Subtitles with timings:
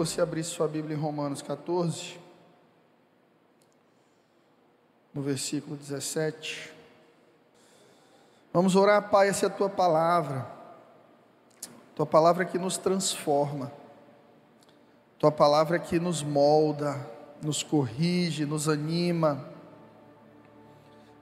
[0.00, 2.18] você abrisse sua Bíblia em Romanos 14,
[5.12, 6.72] no versículo 17.
[8.50, 10.50] Vamos orar, Pai, essa é a tua palavra,
[11.94, 13.70] tua palavra que nos transforma,
[15.18, 17.06] tua palavra que nos molda,
[17.42, 19.50] nos corrige, nos anima,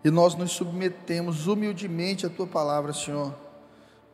[0.04, 3.34] e nós nos submetemos humildemente à tua palavra, Senhor.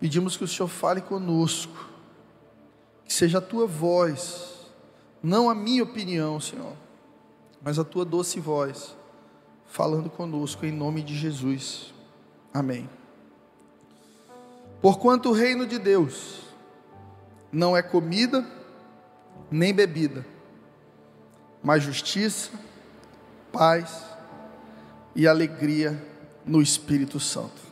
[0.00, 1.90] Pedimos que o Senhor fale conosco,
[3.04, 4.53] que seja a tua voz,
[5.24, 6.76] não a minha opinião, Senhor,
[7.62, 8.94] mas a tua doce voz,
[9.64, 11.94] falando conosco em nome de Jesus.
[12.52, 12.88] Amém.
[14.82, 16.42] Porquanto o reino de Deus
[17.50, 18.46] não é comida
[19.50, 20.26] nem bebida,
[21.62, 22.50] mas justiça,
[23.50, 24.04] paz
[25.16, 25.98] e alegria
[26.44, 27.62] no Espírito Santo.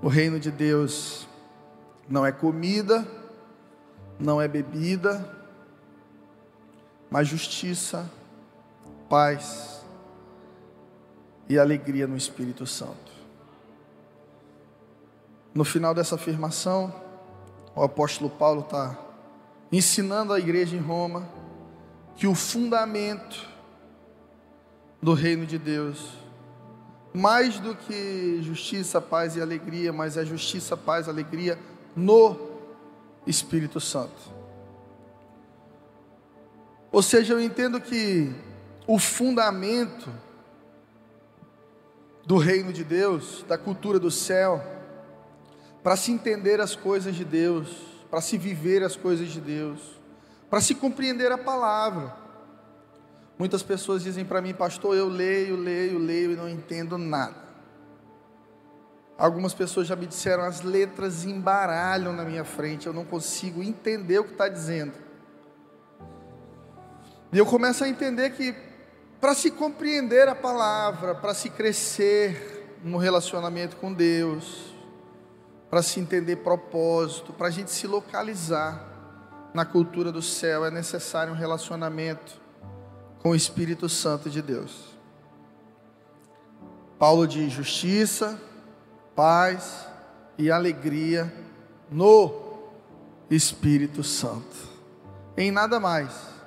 [0.00, 1.26] O reino de Deus
[2.08, 3.04] não é comida,
[4.16, 5.37] não é bebida,
[7.10, 8.10] mas justiça,
[9.08, 9.82] paz
[11.48, 13.12] e alegria no Espírito Santo.
[15.54, 16.94] No final dessa afirmação,
[17.74, 18.96] o apóstolo Paulo está
[19.72, 21.28] ensinando a igreja em Roma
[22.16, 23.48] que o fundamento
[25.00, 26.12] do reino de Deus,
[27.14, 31.58] mais do que justiça, paz e alegria, mas é justiça, paz e alegria
[31.94, 32.36] no
[33.26, 34.37] Espírito Santo.
[36.90, 38.32] Ou seja, eu entendo que
[38.86, 40.10] o fundamento
[42.24, 44.62] do reino de Deus, da cultura do céu,
[45.82, 47.74] para se entender as coisas de Deus,
[48.10, 49.98] para se viver as coisas de Deus,
[50.50, 52.14] para se compreender a palavra.
[53.38, 57.48] Muitas pessoas dizem para mim, pastor, eu leio, leio, leio e não entendo nada.
[59.16, 64.18] Algumas pessoas já me disseram, as letras embaralham na minha frente, eu não consigo entender
[64.18, 65.07] o que está dizendo.
[67.32, 68.54] E eu começo a entender que
[69.20, 74.74] para se compreender a palavra, para se crescer no relacionamento com Deus,
[75.68, 78.86] para se entender propósito, para a gente se localizar
[79.52, 82.40] na cultura do céu, é necessário um relacionamento
[83.18, 84.96] com o Espírito Santo de Deus.
[86.98, 88.40] Paulo diz justiça,
[89.14, 89.86] paz
[90.38, 91.32] e alegria
[91.90, 92.32] no
[93.30, 94.56] Espírito Santo.
[95.36, 96.37] Em nada mais.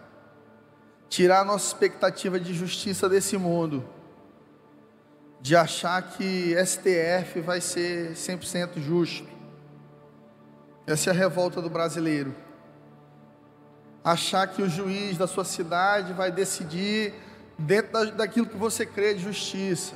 [1.12, 3.84] Tirar a nossa expectativa de justiça desse mundo
[5.42, 9.28] de achar que STF vai ser 100% justo.
[10.88, 12.34] Essa é a revolta do brasileiro.
[14.02, 17.14] Achar que o juiz da sua cidade vai decidir
[17.58, 19.94] dentro daquilo que você crê de justiça.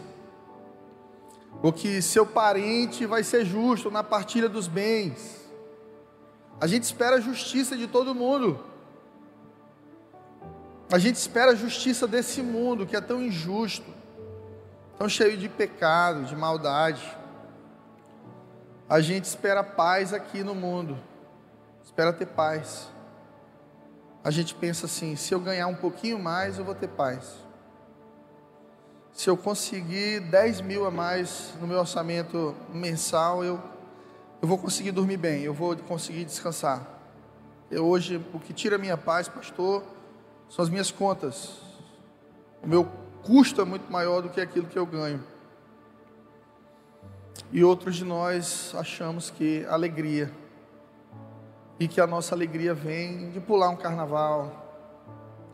[1.64, 5.50] Ou que seu parente vai ser justo na partilha dos bens.
[6.60, 8.75] A gente espera a justiça de todo mundo.
[10.92, 13.96] A gente espera a justiça desse mundo que é tão injusto
[14.98, 17.18] tão cheio de pecado, de maldade.
[18.88, 20.98] A gente espera paz aqui no mundo,
[21.84, 22.90] espera ter paz.
[24.24, 27.34] A gente pensa assim: se eu ganhar um pouquinho mais, eu vou ter paz.
[29.12, 33.62] Se eu conseguir 10 mil a mais no meu orçamento mensal, eu,
[34.42, 36.86] eu vou conseguir dormir bem, eu vou conseguir descansar.
[37.72, 39.84] Eu hoje, o que tira a minha paz, pastor,
[40.50, 41.58] são as minhas contas.
[42.64, 42.86] O meu
[43.24, 45.24] custo é muito maior do que aquilo que eu ganho.
[47.52, 50.32] E outros de nós achamos que alegria,
[51.80, 54.66] e que a nossa alegria vem de pular um carnaval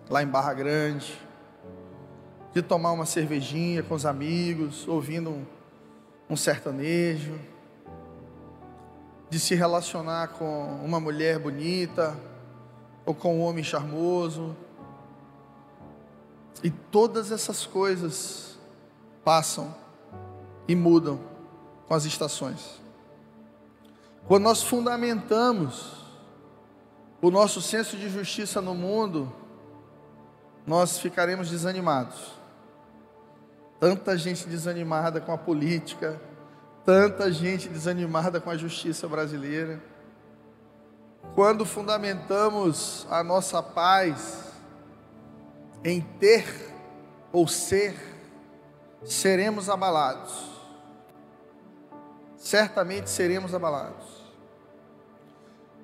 [0.09, 1.17] lá em Barra Grande,
[2.53, 5.45] de tomar uma cervejinha com os amigos, ouvindo um,
[6.29, 7.39] um sertanejo,
[9.29, 12.15] de se relacionar com uma mulher bonita
[13.05, 14.55] ou com um homem charmoso
[16.63, 18.57] e todas essas coisas
[19.23, 19.73] passam
[20.67, 21.19] e mudam
[21.87, 22.81] com as estações.
[24.27, 26.01] Quando nós fundamentamos
[27.21, 29.31] o nosso senso de justiça no mundo,
[30.65, 32.33] nós ficaremos desanimados.
[33.79, 36.21] Tanta gente desanimada com a política,
[36.85, 39.81] tanta gente desanimada com a justiça brasileira.
[41.35, 44.50] Quando fundamentamos a nossa paz
[45.83, 46.45] em ter
[47.31, 47.95] ou ser,
[49.03, 50.49] seremos abalados.
[52.37, 54.21] Certamente seremos abalados.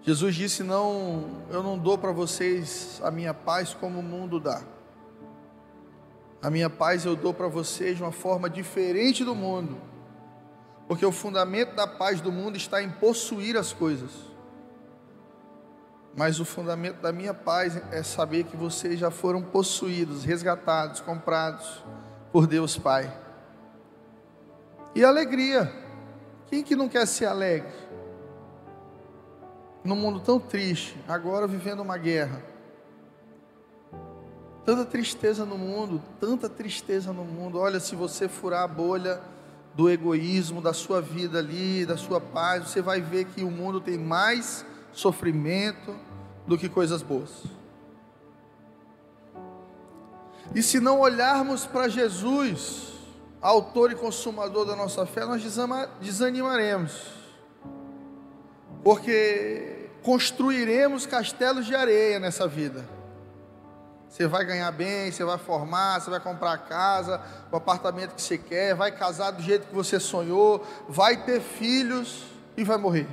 [0.04, 4.64] Jesus disse: Não, eu não dou para vocês a minha paz como o mundo dá.
[6.42, 9.78] A minha paz eu dou para vocês de uma forma diferente do mundo,
[10.88, 14.12] porque o fundamento da paz do mundo está em possuir as coisas.
[16.18, 21.84] Mas o fundamento da minha paz é saber que vocês já foram possuídos, resgatados, comprados
[22.32, 23.16] por Deus Pai.
[24.96, 25.72] E alegria.
[26.48, 27.72] Quem que não quer ser alegre?
[29.84, 32.42] Num mundo tão triste, agora vivendo uma guerra.
[34.66, 37.60] Tanta tristeza no mundo, tanta tristeza no mundo.
[37.60, 39.22] Olha, se você furar a bolha
[39.76, 43.80] do egoísmo, da sua vida ali, da sua paz, você vai ver que o mundo
[43.80, 46.07] tem mais sofrimento
[46.48, 47.44] do que coisas boas.
[50.56, 52.94] E se não olharmos para Jesus,
[53.42, 55.44] autor e consumador da nossa fé, nós
[56.00, 57.12] desanimaremos,
[58.84, 62.88] porque construiremos castelos de areia nessa vida.
[64.08, 67.22] Você vai ganhar bem, você vai formar, você vai comprar a casa,
[67.52, 72.24] o apartamento que você quer, vai casar do jeito que você sonhou, vai ter filhos
[72.56, 73.08] e vai morrer.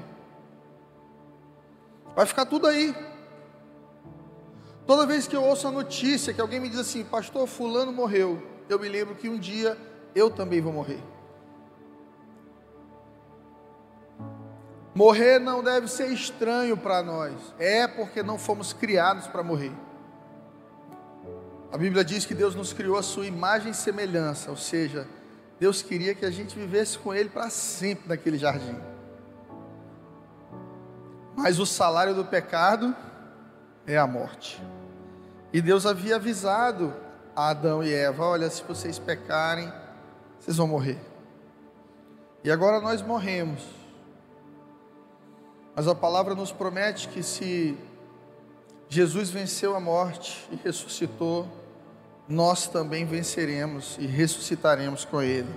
[2.14, 2.94] Vai ficar tudo aí.
[4.86, 8.42] Toda vez que eu ouço a notícia que alguém me diz assim, pastor, fulano morreu,
[8.68, 9.78] eu me lembro que um dia
[10.14, 11.00] eu também vou morrer.
[14.94, 19.72] Morrer não deve ser estranho para nós, é porque não fomos criados para morrer.
[21.72, 25.08] A Bíblia diz que Deus nos criou a sua imagem e semelhança, ou seja,
[25.58, 28.78] Deus queria que a gente vivesse com Ele para sempre naquele jardim.
[31.34, 32.94] Mas o salário do pecado
[33.84, 34.62] é a morte.
[35.54, 36.92] E Deus havia avisado
[37.36, 39.72] a Adão e Eva: olha, se vocês pecarem,
[40.40, 40.98] vocês vão morrer.
[42.42, 43.62] E agora nós morremos.
[45.76, 47.78] Mas a palavra nos promete que se
[48.88, 51.46] Jesus venceu a morte e ressuscitou,
[52.28, 55.54] nós também venceremos e ressuscitaremos com Ele.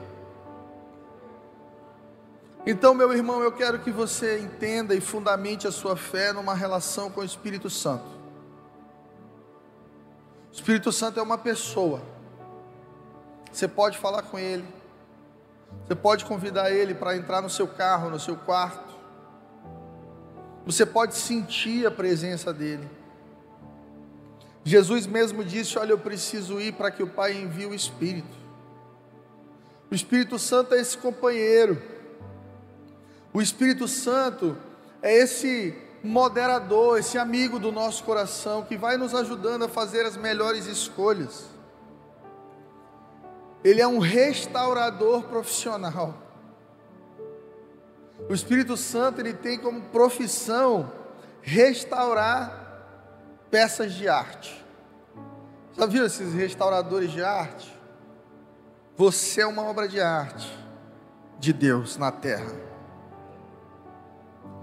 [2.68, 7.10] Então, meu irmão, eu quero que você entenda e fundamente a sua fé numa relação
[7.10, 8.17] com o Espírito Santo.
[10.58, 12.02] O Espírito Santo é uma pessoa.
[13.54, 14.66] Você pode falar com Ele,
[15.86, 18.96] você pode convidar Ele para entrar no seu carro, no seu quarto.
[20.66, 22.90] Você pode sentir a presença dEle.
[24.64, 28.36] Jesus mesmo disse: Olha, eu preciso ir para que o Pai envie o Espírito.
[29.92, 31.80] O Espírito Santo é esse companheiro.
[33.32, 34.58] O Espírito Santo
[35.04, 40.18] é esse moderador, esse amigo do nosso coração que vai nos ajudando a fazer as
[40.18, 41.46] melhores escolhas.
[43.64, 46.16] Ele é um restaurador profissional.
[48.30, 50.92] O Espírito Santo ele tem como profissão
[51.42, 52.86] restaurar
[53.52, 54.66] peças de arte.
[55.78, 57.78] Já viu esses restauradores de arte?
[58.96, 60.52] Você é uma obra de arte
[61.40, 62.67] de Deus na terra.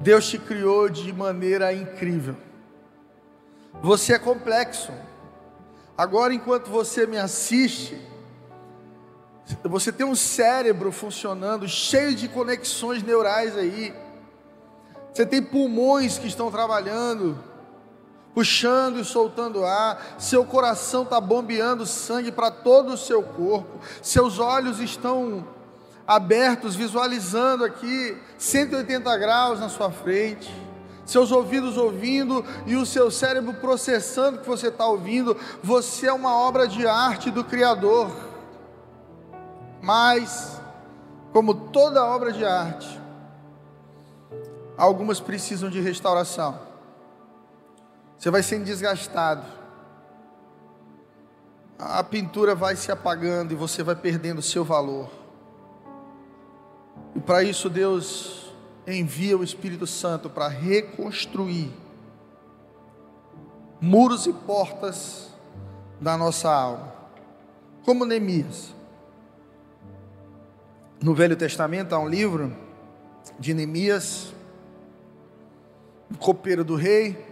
[0.01, 2.37] Deus te criou de maneira incrível.
[3.83, 4.93] Você é complexo.
[5.97, 8.01] Agora, enquanto você me assiste,
[9.63, 13.95] você tem um cérebro funcionando, cheio de conexões neurais aí.
[15.13, 17.39] Você tem pulmões que estão trabalhando
[18.35, 24.41] puxando e soltando ar, seu coração está bombeando sangue para todo o seu corpo, seus
[24.41, 25.47] olhos estão
[26.07, 30.55] abertos, visualizando aqui 180 graus na sua frente,
[31.05, 35.37] seus ouvidos ouvindo e o seu cérebro processando o que você está ouvindo.
[35.63, 38.11] Você é uma obra de arte do Criador,
[39.81, 40.61] mas,
[41.33, 43.01] como toda obra de arte,
[44.77, 46.59] algumas precisam de restauração.
[48.19, 49.45] Você vai sendo desgastado.
[51.79, 55.24] A pintura vai se apagando e você vai perdendo o seu valor.
[57.15, 58.53] E para isso Deus
[58.87, 61.71] envia o Espírito Santo para reconstruir
[63.81, 65.31] muros e portas
[66.01, 66.93] da nossa alma.
[67.85, 68.75] Como Neemias.
[71.03, 72.57] No Velho Testamento há um livro
[73.39, 74.33] de Neemias,
[76.19, 77.27] copeiro do rei,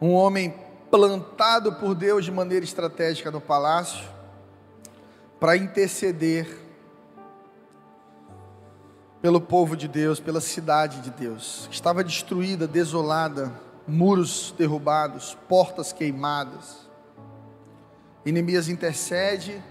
[0.00, 0.54] um homem
[0.90, 4.08] plantado por Deus de maneira estratégica no palácio,
[5.40, 6.61] para interceder
[9.22, 13.52] pelo povo de Deus, pela cidade de Deus, que estava destruída, desolada,
[13.86, 16.90] muros derrubados, portas queimadas.
[18.26, 19.62] E Neemias intercede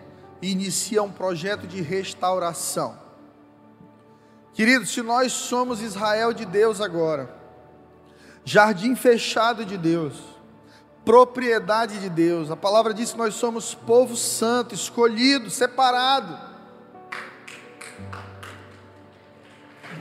[0.41, 2.98] e inicia um projeto de restauração.
[4.53, 7.29] Queridos, se nós somos Israel de Deus agora,
[8.46, 10.13] jardim fechado de Deus,
[11.03, 12.50] propriedade de Deus.
[12.50, 16.50] A palavra diz que nós somos povo santo, escolhido, separado.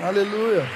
[0.02, 0.66] Aleluia.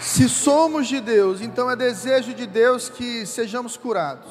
[0.00, 4.30] Se somos de Deus, então é desejo de Deus que sejamos curados.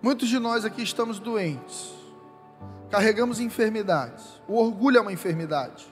[0.00, 1.92] Muitos de nós aqui estamos doentes,
[2.90, 4.40] carregamos enfermidades.
[4.48, 5.86] O orgulho é uma enfermidade,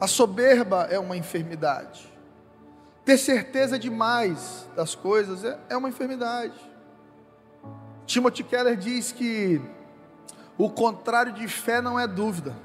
[0.00, 2.12] a soberba é uma enfermidade,
[3.04, 6.58] ter certeza demais das coisas é, é uma enfermidade.
[8.04, 9.60] Timothy Keller diz que
[10.58, 12.56] o contrário de fé não é dúvida.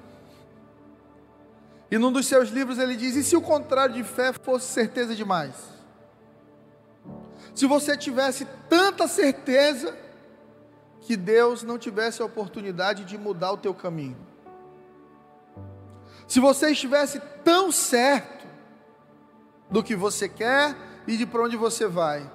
[1.90, 5.16] E num dos seus livros ele diz: e se o contrário de fé fosse certeza
[5.16, 5.54] demais?
[7.54, 9.96] Se você tivesse tanta certeza
[11.02, 14.18] que Deus não tivesse a oportunidade de mudar o teu caminho.
[16.28, 18.48] Se você estivesse tão certo
[19.70, 22.32] do que você quer e de para onde você vai,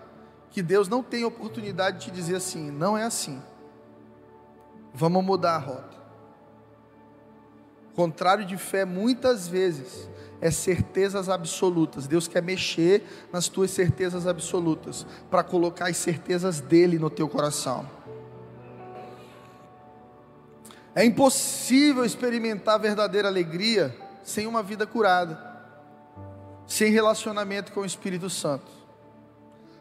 [0.51, 3.43] que Deus não tem oportunidade de te dizer assim, não é assim.
[4.97, 5.95] Vamos mudar a rota.
[7.95, 10.09] Contrário de fé, muitas vezes,
[10.41, 12.07] é certezas absolutas.
[12.07, 17.87] Deus quer mexer nas tuas certezas absolutas, para colocar as certezas dele no teu coração.
[20.95, 25.39] É impossível experimentar verdadeira alegria sem uma vida curada,
[26.67, 28.73] sem relacionamento com o Espírito Santo.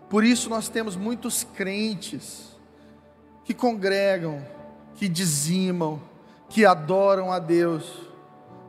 [0.09, 2.53] Por isso nós temos muitos crentes
[3.45, 4.54] que congregam,
[4.95, 6.01] que dizimam,
[6.49, 8.01] que adoram a Deus,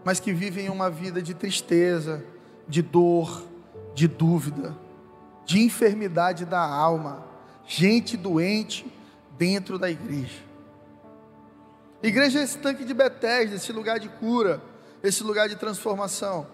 [0.04, 2.25] mas que vivem uma vida de tristeza,
[2.68, 3.45] de dor,
[3.95, 4.76] de dúvida,
[5.45, 7.25] de enfermidade da alma,
[7.66, 8.92] gente doente
[9.38, 10.45] dentro da igreja.
[12.02, 14.61] Igreja é esse tanque de Betesda, esse lugar de cura,
[15.02, 16.47] esse lugar de transformação.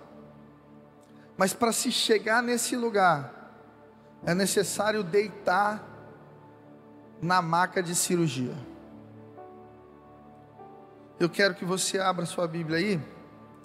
[1.36, 3.52] Mas para se chegar nesse lugar,
[4.24, 5.82] é necessário deitar
[7.20, 8.54] na maca de cirurgia.
[11.18, 13.00] Eu quero que você abra sua Bíblia aí,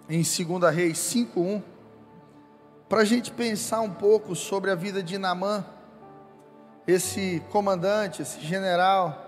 [0.10, 1.64] em 2 Reis 5,1,
[2.88, 5.66] para a gente pensar um pouco sobre a vida de Namã,
[6.88, 9.24] esse comandante, esse general.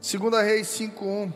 [0.00, 1.32] 2 Reis 5,1.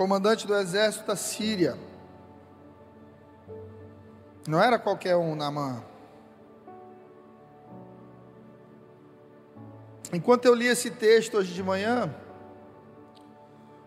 [0.00, 1.76] comandante do exército da Síria.
[4.48, 5.84] Não era qualquer um, Namã.
[10.12, 12.12] Enquanto eu li esse texto hoje de manhã,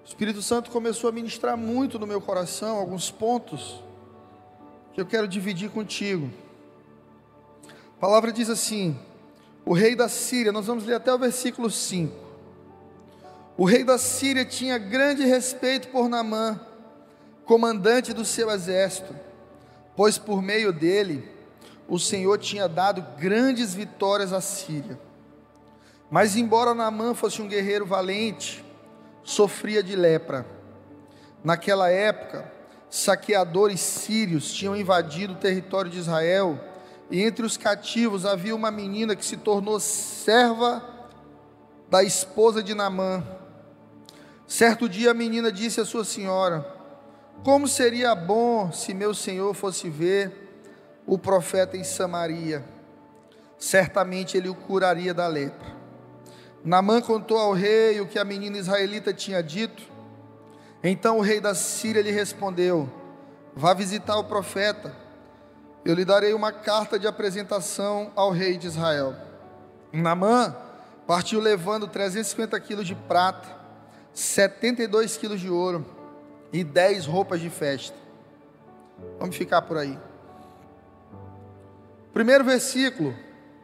[0.01, 3.84] o Espírito Santo começou a ministrar muito no meu coração alguns pontos
[4.94, 6.30] que eu quero dividir contigo.
[7.98, 8.98] A palavra diz assim:
[9.65, 12.15] o rei da Síria, nós vamos ler até o versículo 5.
[13.58, 16.60] O rei da Síria tinha grande respeito por Naamã,
[17.44, 19.13] comandante do seu exército,
[19.96, 21.27] pois por meio dele
[21.86, 24.98] o Senhor tinha dado grandes vitórias à Síria.
[26.13, 28.63] Mas embora Naamã fosse um guerreiro valente,
[29.24, 30.46] sofria de lepra.
[31.43, 32.53] Naquela época,
[32.88, 36.60] saqueadores sírios tinham invadido o território de Israel,
[37.10, 40.88] e entre os cativos havia uma menina que se tornou serva
[41.89, 43.24] da esposa de Naamã
[44.46, 46.63] Certo dia a menina disse à sua senhora:
[47.43, 50.32] Como seria bom se meu senhor fosse ver
[51.08, 52.63] o profeta em Samaria.
[53.58, 55.73] Certamente ele o curaria da lepra.
[56.63, 59.84] Namã contou ao rei o que a menina israelita tinha dito.
[60.84, 62.89] Então o rei da Síria lhe respondeu:
[63.55, 64.96] Vá visitar o profeta.
[65.84, 69.13] Eu lhe darei uma carta de apresentação ao rei de Israel.
[69.91, 70.55] Namã
[71.05, 73.63] partiu levando 350 quilos de prata
[74.13, 75.86] 72 quilos de ouro
[76.51, 77.98] e 10 roupas de festa.
[79.20, 79.98] Vamos ficar por aí.
[82.13, 83.15] Primeiro versículo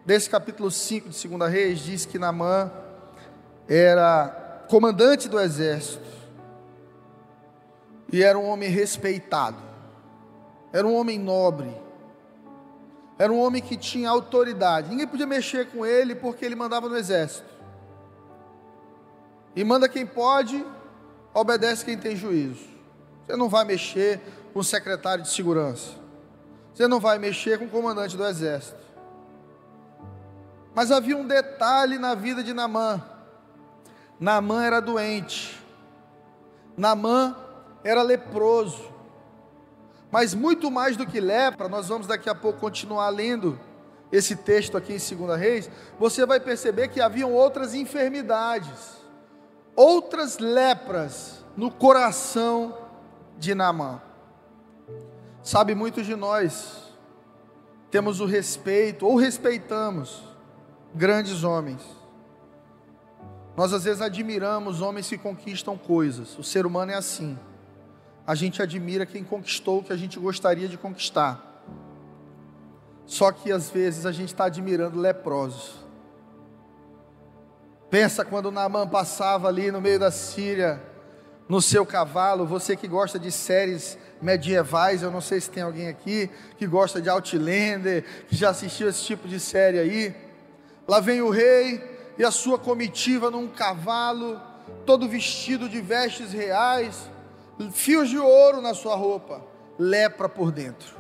[0.04, 2.72] desse capítulo 5 de 2 Reis diz que Namã
[3.70, 6.10] era comandante do exército
[8.12, 9.62] e era um homem respeitado,
[10.74, 11.72] era um homem nobre,
[13.20, 14.90] era um homem que tinha autoridade.
[14.90, 17.48] Ninguém podia mexer com ele porque ele mandava no exército.
[19.56, 20.66] E manda quem pode,
[21.34, 22.66] obedece quem tem juízo.
[23.26, 24.22] Você não vai mexer
[24.54, 25.92] com o secretário de segurança.
[26.74, 28.80] Você não vai mexer com o comandante do exército.
[30.74, 33.04] Mas havia um detalhe na vida de Namã.
[34.20, 35.64] Namã era doente.
[36.76, 37.36] Namã
[37.84, 38.90] era leproso.
[40.12, 43.60] Mas muito mais do que lepra, nós vamos daqui a pouco continuar lendo
[44.12, 49.00] esse texto aqui em 2 Reis, você vai perceber que haviam outras enfermidades
[49.80, 52.78] outras lepras no coração
[53.38, 54.02] de Naamã.
[55.42, 56.94] Sabe, muitos de nós
[57.90, 60.22] temos o respeito, ou respeitamos,
[60.94, 61.82] grandes homens.
[63.60, 66.40] Nós às vezes admiramos homens que conquistam coisas.
[66.40, 67.38] O ser humano é assim.
[68.26, 71.62] A gente admira quem conquistou o que a gente gostaria de conquistar.
[73.06, 75.74] Só que às vezes a gente está admirando leprosos.
[77.90, 80.82] Pensa quando Naamã passava ali no meio da Síria,
[81.50, 85.90] no seu cavalo, você que gosta de séries medievais, eu não sei se tem alguém
[85.90, 90.16] aqui que gosta de Outlander, que já assistiu esse tipo de série aí.
[90.88, 91.89] Lá vem o rei
[92.20, 94.42] e a sua comitiva num cavalo,
[94.86, 97.10] todo vestido de vestes reais,
[97.72, 99.42] fios de ouro na sua roupa,
[99.80, 100.98] lepra por dentro.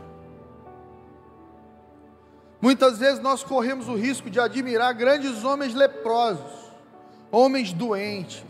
[2.61, 6.71] Muitas vezes nós corremos o risco de admirar grandes homens leprosos,
[7.29, 8.45] homens doentes.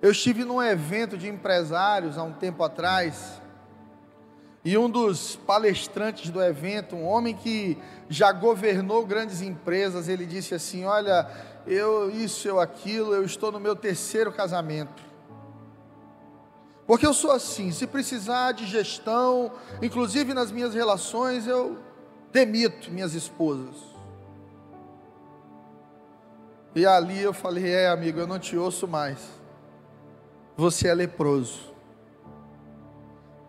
[0.00, 3.42] Eu estive num evento de empresários há um tempo atrás,
[4.64, 7.76] e um dos palestrantes do evento, um homem que
[8.08, 11.28] já governou grandes empresas, ele disse assim: Olha,
[11.66, 15.02] eu isso, eu aquilo, eu estou no meu terceiro casamento.
[16.86, 21.78] Porque eu sou assim, se precisar de gestão, inclusive nas minhas relações, eu
[22.32, 23.76] demito minhas esposas.
[26.74, 29.18] E ali eu falei: É, amigo, eu não te ouço mais.
[30.56, 31.72] Você é leproso.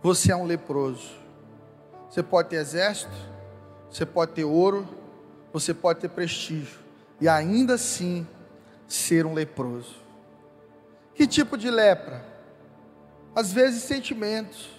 [0.01, 1.12] Você é um leproso.
[2.10, 3.15] Você pode ter exército,
[3.89, 4.88] você pode ter ouro,
[5.51, 6.79] você pode ter prestígio,
[7.24, 8.27] e ainda assim
[8.86, 9.96] ser um leproso.
[11.15, 12.22] Que tipo de lepra?
[13.34, 14.70] Às vezes sentimentos,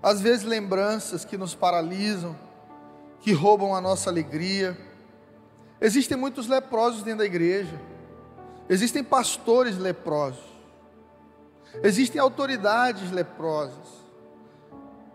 [0.00, 2.38] às vezes lembranças que nos paralisam
[3.20, 4.78] que roubam a nossa alegria.
[5.80, 7.80] Existem muitos leprosos dentro da igreja.
[8.68, 10.44] Existem pastores leprosos.
[11.82, 13.88] Existem autoridades leprosas.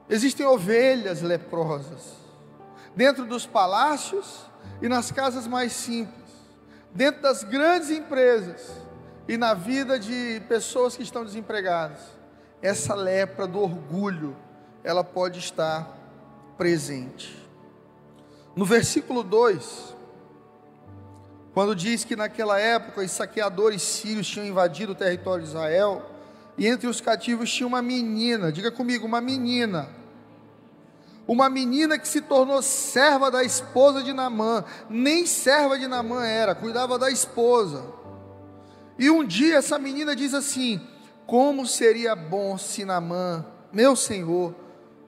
[0.10, 2.12] Existem ovelhas leprosas.
[2.94, 4.46] Dentro dos palácios
[4.82, 6.25] e nas casas mais simples.
[6.96, 8.72] Dentro das grandes empresas
[9.28, 12.00] e na vida de pessoas que estão desempregadas.
[12.62, 14.34] Essa lepra do orgulho,
[14.82, 15.94] ela pode estar
[16.58, 17.38] presente.
[18.56, 19.94] No versículo 2,
[21.54, 26.02] quando diz que naquela época os saqueadores sírios tinham invadido o território de Israel,
[26.58, 29.90] e entre os cativos tinha uma menina, diga comigo, uma menina.
[31.28, 36.54] Uma menina que se tornou serva da esposa de Namã, nem serva de Namã era,
[36.54, 37.84] cuidava da esposa.
[39.00, 40.80] E um dia essa menina diz assim:
[41.26, 44.54] Como seria bom se Namã, meu senhor,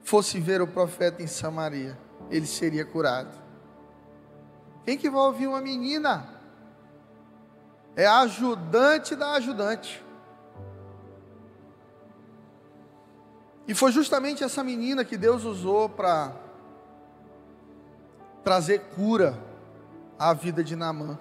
[0.02, 1.96] fosse ver o profeta em Samaria
[2.30, 3.38] ele seria curado.
[4.84, 6.28] Quem que vai ouvir uma menina?
[7.96, 10.04] É a ajudante da ajudante.
[13.68, 16.34] E foi justamente essa menina que Deus usou para
[18.42, 19.38] trazer cura
[20.18, 21.18] à vida de Naamã.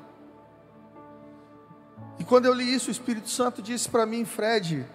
[2.18, 4.88] E quando eu li isso, o Espírito Santo disse para mim, Fred,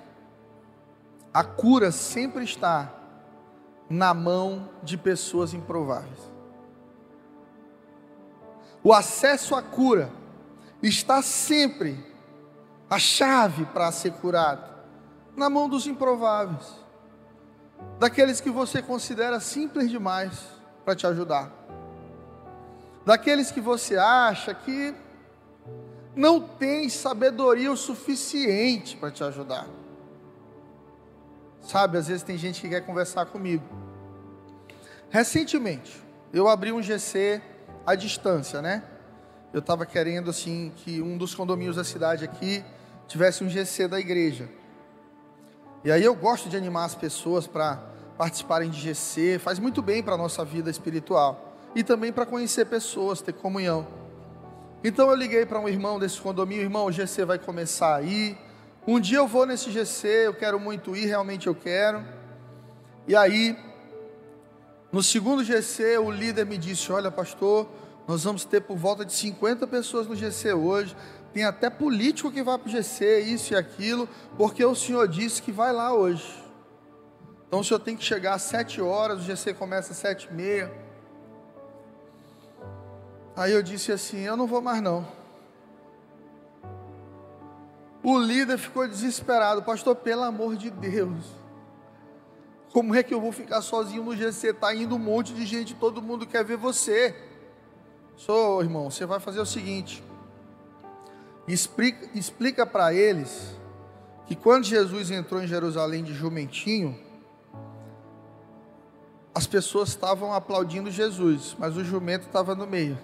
[1.32, 2.90] a cura sempre está
[3.88, 6.32] na mão de pessoas improváveis.
[8.82, 10.10] O acesso à cura
[10.82, 12.02] está sempre
[12.88, 14.72] a chave para ser curado
[15.36, 16.82] na mão dos improváveis,
[17.99, 20.40] daqueles que você considera simples demais
[20.85, 21.53] para te ajudar,
[23.05, 24.95] daqueles que você acha que
[26.14, 29.66] não tem sabedoria o suficiente para te ajudar.
[31.62, 33.64] Sabe, às vezes tem gente que quer conversar comigo.
[35.11, 37.40] Recentemente, eu abri um GC
[37.87, 38.83] à distância, né?
[39.53, 42.64] Eu estava querendo assim que um dos condomínios da cidade aqui
[43.07, 44.49] tivesse um GC da igreja.
[45.85, 47.83] E aí eu gosto de animar as pessoas para
[48.16, 52.66] participarem de GC, faz muito bem para a nossa vida espiritual e também para conhecer
[52.66, 53.87] pessoas, ter comunhão.
[54.85, 58.37] Então eu liguei para um irmão desse condomínio, irmão, o GC vai começar aí,
[58.87, 62.05] um dia eu vou nesse GC, eu quero muito ir, realmente eu quero.
[63.07, 63.57] E aí,
[64.90, 67.68] no segundo GC, o líder me disse: Olha, pastor,
[68.09, 70.97] nós vamos ter por volta de 50 pessoas no GC hoje.
[71.33, 75.40] Tem até político que vai para o GC, isso e aquilo, porque o senhor disse
[75.40, 76.42] que vai lá hoje.
[77.49, 80.35] Então o senhor tem que chegar às 7 horas, o GC começa às 7 e
[80.35, 80.73] meia.
[83.35, 85.07] Aí eu disse assim: Eu não vou mais não.
[88.03, 91.25] O líder ficou desesperado, pastor, pelo amor de Deus.
[92.73, 94.49] Como é que eu vou ficar sozinho no GC?
[94.49, 97.14] Está indo um monte de gente, todo mundo quer ver você.
[98.16, 100.03] Sou, irmão, você vai fazer o seguinte:
[101.46, 103.57] explica, explica para eles
[104.26, 106.98] que quando Jesus entrou em Jerusalém de jumentinho,
[109.35, 112.98] as pessoas estavam aplaudindo Jesus, mas o jumento estava no meio.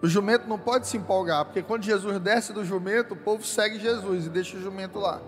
[0.00, 3.78] O jumento não pode se empolgar, porque quando Jesus desce do jumento, o povo segue
[3.78, 5.20] Jesus e deixa o jumento lá.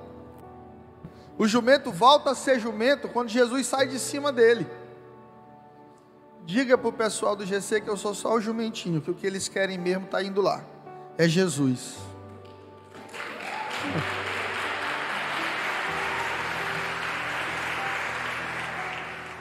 [1.39, 4.67] O jumento volta a ser jumento quando Jesus sai de cima dele.
[6.45, 9.27] Diga para o pessoal do GC que eu sou só o jumentinho, que o que
[9.27, 10.65] eles querem mesmo está indo lá.
[11.19, 11.97] É Jesus.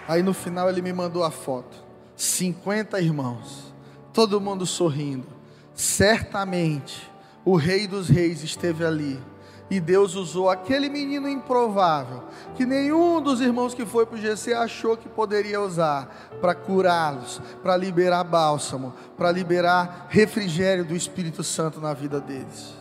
[0.07, 1.83] Aí no final ele me mandou a foto.
[2.15, 3.73] 50 irmãos,
[4.13, 5.27] todo mundo sorrindo.
[5.73, 7.11] Certamente
[7.43, 9.19] o Rei dos Reis esteve ali.
[9.69, 12.23] E Deus usou aquele menino improvável,
[12.55, 17.41] que nenhum dos irmãos que foi para o GC achou que poderia usar, para curá-los,
[17.63, 22.75] para liberar bálsamo, para liberar refrigério do Espírito Santo na vida deles.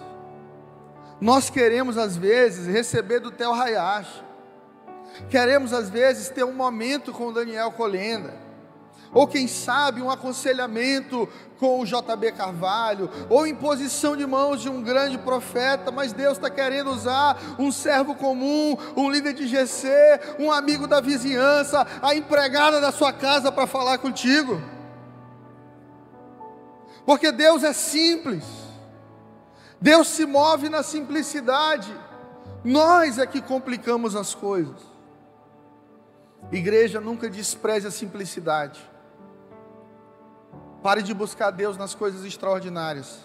[1.19, 4.23] Nós queremos, às vezes, receber do Tel Hayashi,
[5.31, 8.44] queremos, às vezes, ter um momento com Daniel Colenda
[9.15, 14.83] ou quem sabe um aconselhamento com o JB Carvalho, ou imposição de mãos de um
[14.83, 19.89] grande profeta, mas Deus está querendo usar um servo comum, um líder de GC,
[20.39, 24.61] um amigo da vizinhança, a empregada da sua casa para falar contigo.
[27.07, 28.45] Porque Deus é simples,
[29.81, 31.95] Deus se move na simplicidade,
[32.65, 34.95] nós é que complicamos as coisas.
[36.51, 38.94] Igreja nunca despreze a simplicidade.
[40.85, 43.21] Pare de buscar Deus nas coisas extraordinárias.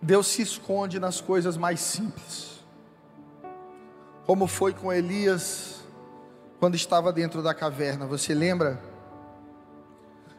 [0.00, 2.64] Deus se esconde nas coisas mais simples.
[4.24, 5.80] Como foi com Elias
[6.60, 8.80] quando estava dentro da caverna, você lembra?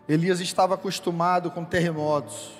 [0.07, 2.53] Elias estava acostumado com terremotos.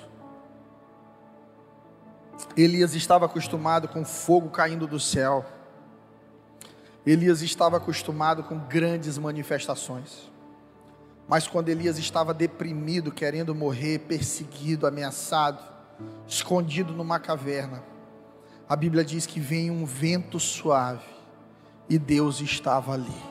[2.54, 5.42] Elias estava acostumado com fogo caindo do céu.
[7.06, 10.30] Elias estava acostumado com grandes manifestações.
[11.28, 15.62] Mas quando Elias estava deprimido, querendo morrer, perseguido, ameaçado,
[16.26, 17.82] escondido numa caverna,
[18.66, 21.04] a Bíblia diz que vem um vento suave
[21.88, 23.22] e Deus estava ali.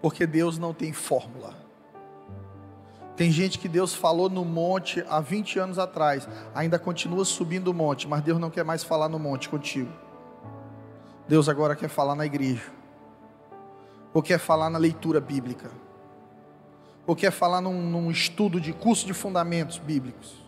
[0.00, 1.54] Porque Deus não tem fórmula.
[3.14, 7.74] Tem gente que Deus falou no monte há 20 anos atrás, ainda continua subindo o
[7.74, 9.92] monte, mas Deus não quer mais falar no monte contigo.
[11.28, 12.81] Deus agora quer falar na igreja
[14.12, 15.70] ou quer falar na leitura bíblica,
[17.06, 20.42] ou quer falar num, num estudo de curso de fundamentos bíblicos,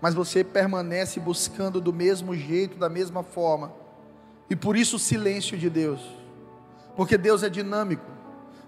[0.00, 3.72] mas você permanece buscando do mesmo jeito, da mesma forma,
[4.48, 6.00] e por isso o silêncio de Deus,
[6.96, 8.14] porque Deus é dinâmico.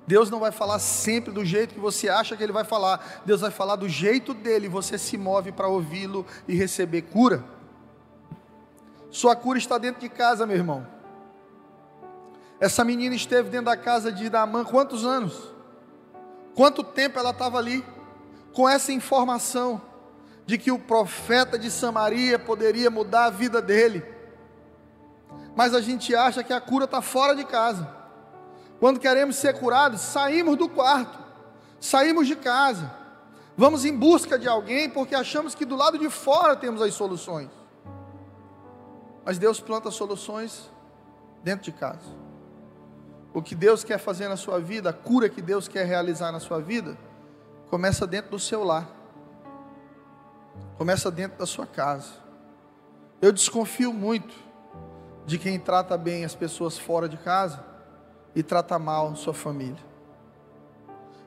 [0.07, 3.23] Deus não vai falar sempre do jeito que você acha que Ele vai falar.
[3.27, 4.69] Deus vai falar do jeito dele.
[4.69, 7.45] Você se move para ouvi-lo e receber cura.
[9.11, 10.87] Sua cura está dentro de casa, meu irmão.
[12.59, 15.53] Essa menina esteve dentro da casa de Naamã quantos anos?
[16.55, 17.85] Quanto tempo ela estava ali?
[18.55, 19.83] Com essa informação
[20.47, 24.03] de que o profeta de Samaria poderia mudar a vida dele.
[25.55, 27.95] Mas a gente acha que a cura está fora de casa.
[28.81, 31.19] Quando queremos ser curados, saímos do quarto,
[31.79, 32.91] saímos de casa,
[33.57, 37.51] vamos em busca de alguém porque achamos que do lado de fora temos as soluções.
[39.25, 40.71] Mas Deus planta soluções
[41.43, 42.26] dentro de casa
[43.37, 46.41] o que Deus quer fazer na sua vida, a cura que Deus quer realizar na
[46.41, 46.97] sua vida,
[47.69, 48.89] começa dentro do seu lar,
[50.79, 52.15] começa dentro da sua casa.
[53.21, 54.35] Eu desconfio muito
[55.27, 57.63] de quem trata bem as pessoas fora de casa
[58.35, 59.85] e trata mal sua família.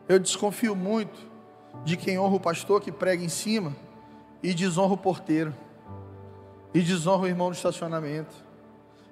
[0.07, 1.29] Eu desconfio muito
[1.85, 3.75] de quem honra o pastor que prega em cima
[4.41, 5.55] e desonra o porteiro,
[6.73, 8.33] e desonra o irmão do estacionamento,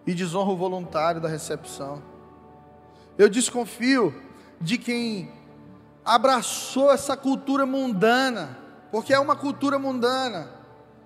[0.04, 2.17] e desonra o voluntário da recepção
[3.18, 4.14] eu desconfio
[4.60, 5.32] de quem
[6.06, 8.58] abraçou essa cultura mundana,
[8.92, 10.50] porque é uma cultura mundana,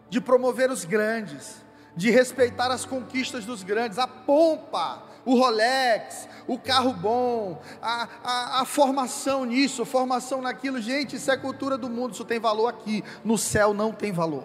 [0.10, 1.56] de promover os grandes,
[1.96, 8.62] de respeitar as conquistas dos grandes, a pompa, o Rolex, o carro bom, a, a,
[8.62, 10.82] a, formação nisso, formação naquilo.
[10.82, 13.04] Gente, isso é cultura do mundo, isso tem valor aqui.
[13.24, 14.44] No céu não tem valor.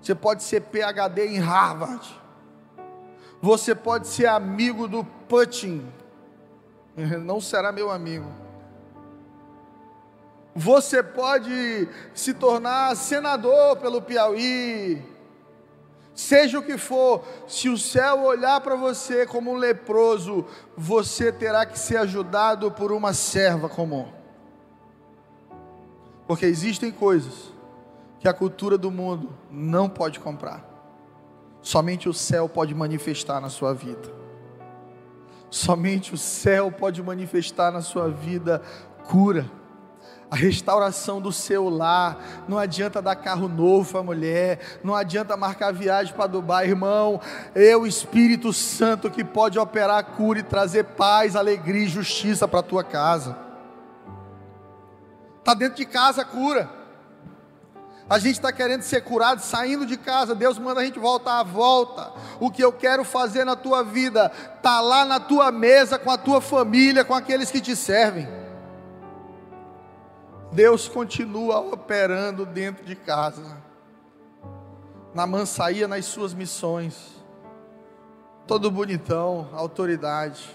[0.00, 2.20] Você pode ser PhD em Harvard,
[3.40, 5.86] você pode ser amigo do Putin,
[7.22, 8.30] não será meu amigo.
[10.54, 15.02] Você pode se tornar senador pelo Piauí,
[16.14, 20.44] seja o que for, se o céu olhar para você como um leproso,
[20.76, 24.06] você terá que ser ajudado por uma serva comum.
[26.26, 27.50] Porque existem coisas
[28.20, 30.62] que a cultura do mundo não pode comprar,
[31.62, 34.21] somente o céu pode manifestar na sua vida.
[35.52, 38.62] Somente o céu pode manifestar na sua vida
[39.04, 39.44] cura.
[40.30, 42.44] a restauração do seu lar.
[42.48, 47.20] Não adianta dar carro novo para mulher, não adianta marcar viagem para Dubai, irmão.
[47.54, 52.48] É o Espírito Santo que pode operar a cura e trazer paz, alegria e justiça
[52.48, 53.36] para a tua casa.
[55.40, 56.81] Está dentro de casa a cura.
[58.12, 60.34] A gente está querendo ser curado saindo de casa.
[60.34, 62.12] Deus manda a gente voltar à volta.
[62.38, 66.18] O que eu quero fazer na tua vida está lá na tua mesa, com a
[66.18, 68.28] tua família, com aqueles que te servem.
[70.52, 73.56] Deus continua operando dentro de casa.
[75.14, 76.94] Na mansaia nas suas missões.
[78.46, 80.54] Todo bonitão, autoridade.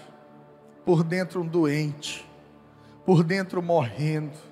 [0.84, 2.24] Por dentro um doente.
[3.04, 4.47] Por dentro morrendo.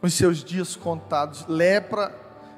[0.00, 1.46] Com seus dias contados.
[1.46, 2.14] Lepra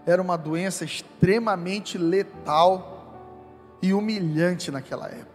[0.06, 3.14] era uma doença extremamente letal
[3.82, 5.30] e humilhante naquela época.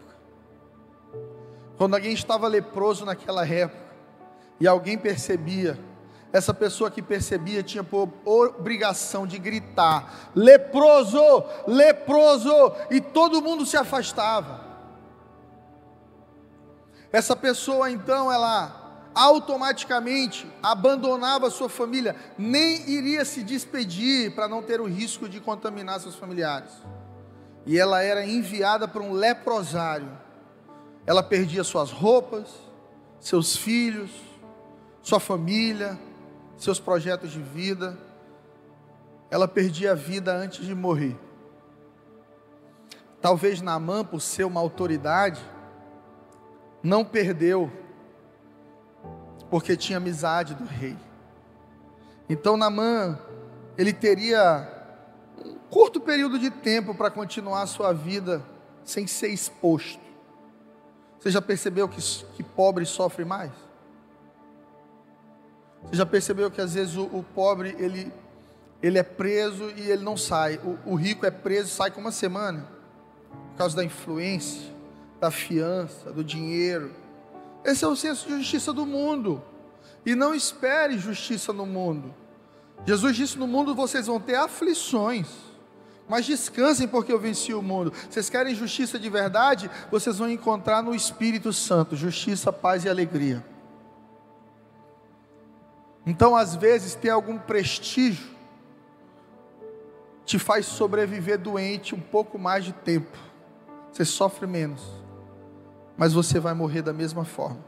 [1.77, 3.85] Quando alguém estava leproso naquela época
[4.59, 5.77] e alguém percebia
[6.31, 11.21] essa pessoa que percebia tinha por obrigação de gritar: leproso,
[11.65, 14.63] leproso, e todo mundo se afastava.
[17.11, 18.84] Essa pessoa então, ela
[19.15, 26.01] automaticamente abandonava sua família, nem iria se despedir para não ter o risco de contaminar
[26.01, 26.71] seus familiares.
[27.65, 30.09] E ela era enviada para um leprosário.
[31.05, 32.49] Ela perdia suas roupas,
[33.19, 34.11] seus filhos,
[35.01, 35.97] sua família,
[36.57, 37.97] seus projetos de vida.
[39.31, 41.17] Ela perdia a vida antes de morrer.
[43.21, 45.41] Talvez Naamã, por ser uma autoridade,
[46.83, 47.71] não perdeu,
[49.49, 50.97] porque tinha amizade do rei.
[52.29, 53.19] Então Naamã,
[53.77, 54.67] ele teria
[55.43, 58.43] um curto período de tempo para continuar a sua vida
[58.83, 59.99] sem ser exposto.
[61.19, 62.01] Você já percebeu que,
[62.35, 63.51] que pobre sofre mais?
[65.83, 68.11] Você já percebeu que às vezes o, o pobre ele,
[68.81, 70.59] ele é preso e ele não sai.
[70.63, 72.67] O, o rico é preso e sai com uma semana
[73.51, 74.73] por causa da influência,
[75.19, 76.91] da fiança, do dinheiro.
[77.65, 79.43] Esse é o senso de justiça do mundo.
[80.05, 82.13] E não espere justiça no mundo.
[82.85, 85.27] Jesus disse: No mundo vocês vão ter aflições,
[86.07, 87.91] mas descansem porque eu venci o mundo.
[88.09, 89.69] Vocês querem justiça de verdade?
[89.89, 93.43] Vocês vão encontrar no Espírito Santo justiça, paz e alegria.
[96.05, 98.35] Então, às vezes, ter algum prestígio
[100.23, 103.17] te faz sobreviver doente um pouco mais de tempo.
[103.91, 104.83] Você sofre menos,
[105.97, 107.59] mas você vai morrer da mesma forma.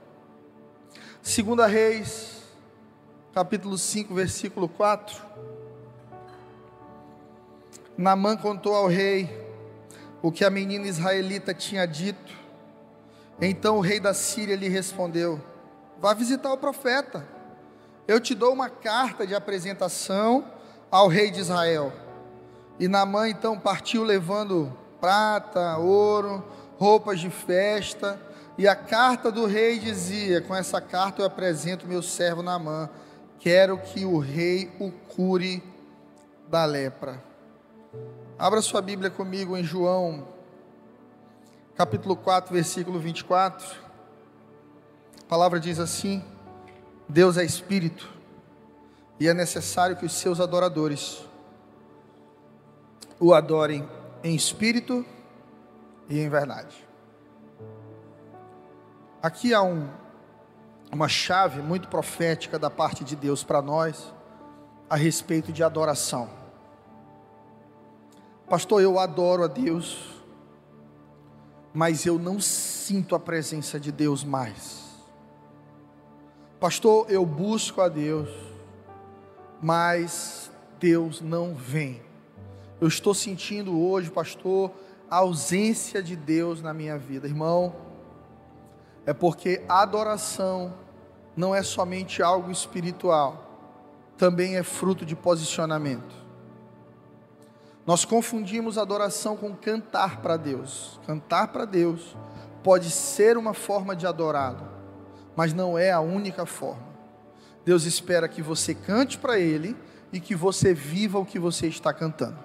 [1.21, 2.41] Segunda Reis,
[3.33, 5.21] capítulo 5, versículo 4.
[7.97, 9.29] Namã contou ao rei
[10.21, 12.33] o que a menina israelita tinha dito.
[13.41, 15.41] Então o rei da Síria lhe respondeu:
[15.99, 17.37] Vá visitar o profeta
[18.07, 20.45] eu te dou uma carta de apresentação
[20.89, 21.91] ao rei de Israel.
[22.79, 26.43] E Naamã então partiu levando prata, ouro,
[26.77, 28.19] roupas de festa,
[28.57, 32.89] e a carta do rei dizia: Com essa carta eu apresento meu servo Naamã,
[33.39, 35.63] quero que o rei o cure
[36.47, 37.23] da lepra.
[38.37, 40.27] Abra sua Bíblia comigo em João,
[41.75, 43.65] capítulo 4, versículo 24.
[45.21, 46.23] A palavra diz assim:
[47.09, 48.09] Deus é espírito
[49.19, 51.23] e é necessário que os seus adoradores
[53.19, 53.87] o adorem
[54.23, 55.16] em espírito e
[56.09, 56.87] em verdade.
[59.21, 59.89] Aqui há um,
[60.91, 64.13] uma chave muito profética da parte de Deus para nós
[64.89, 66.29] a respeito de adoração.
[68.49, 70.23] Pastor, eu adoro a Deus,
[71.73, 74.85] mas eu não sinto a presença de Deus mais.
[76.59, 78.29] Pastor, eu busco a Deus,
[79.61, 82.01] mas Deus não vem.
[82.79, 84.71] Eu estou sentindo hoje, pastor,
[85.09, 87.75] a ausência de Deus na minha vida, irmão.
[89.05, 90.73] É porque adoração
[91.35, 93.43] não é somente algo espiritual,
[94.17, 96.15] também é fruto de posicionamento.
[97.85, 100.99] Nós confundimos adoração com cantar para Deus.
[101.05, 102.17] Cantar para Deus
[102.61, 104.77] pode ser uma forma de adorá-lo
[105.37, 106.81] mas não é a única forma.
[107.63, 109.77] Deus espera que você cante para Ele
[110.11, 112.39] e que você viva o que você está cantando.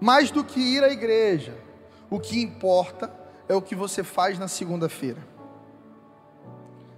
[0.00, 1.56] Mais do que ir à igreja,
[2.10, 3.12] o que importa
[3.48, 5.20] é o que você faz na segunda-feira.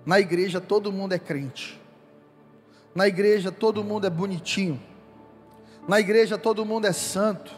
[0.04, 1.80] Na igreja todo mundo é crente.
[2.94, 4.82] Na igreja todo mundo é bonitinho.
[5.86, 7.52] Na igreja todo mundo é santo.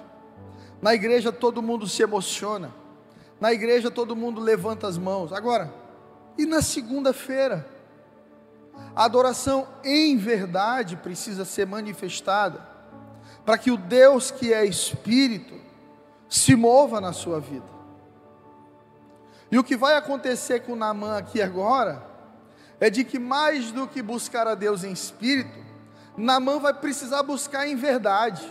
[0.82, 2.72] Na igreja todo mundo se emociona.
[3.40, 5.32] Na igreja todo mundo levanta as mãos.
[5.32, 5.72] Agora,
[6.36, 7.66] e na segunda-feira?
[8.94, 12.69] A adoração em verdade precisa ser manifestada
[13.44, 15.54] para que o Deus que é espírito
[16.28, 17.66] se mova na sua vida.
[19.50, 22.02] E o que vai acontecer com Naamã aqui agora
[22.78, 25.58] é de que mais do que buscar a Deus em espírito,
[26.16, 28.48] Naamã vai precisar buscar em verdade.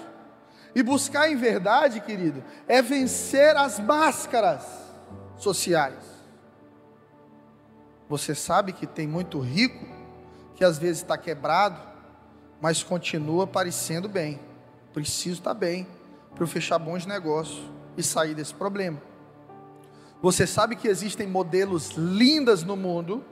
[0.76, 4.64] E buscar em verdade, querido, é vencer as máscaras
[5.38, 6.04] sociais.
[8.08, 9.86] Você sabe que tem muito rico
[10.56, 11.80] que às vezes está quebrado,
[12.62, 14.40] mas continua parecendo bem.
[15.00, 15.88] Preciso estar tá bem
[16.36, 17.64] para eu fechar bons negócios
[17.96, 19.02] e sair desse problema.
[20.22, 23.24] Você sabe que existem modelos lindas no mundo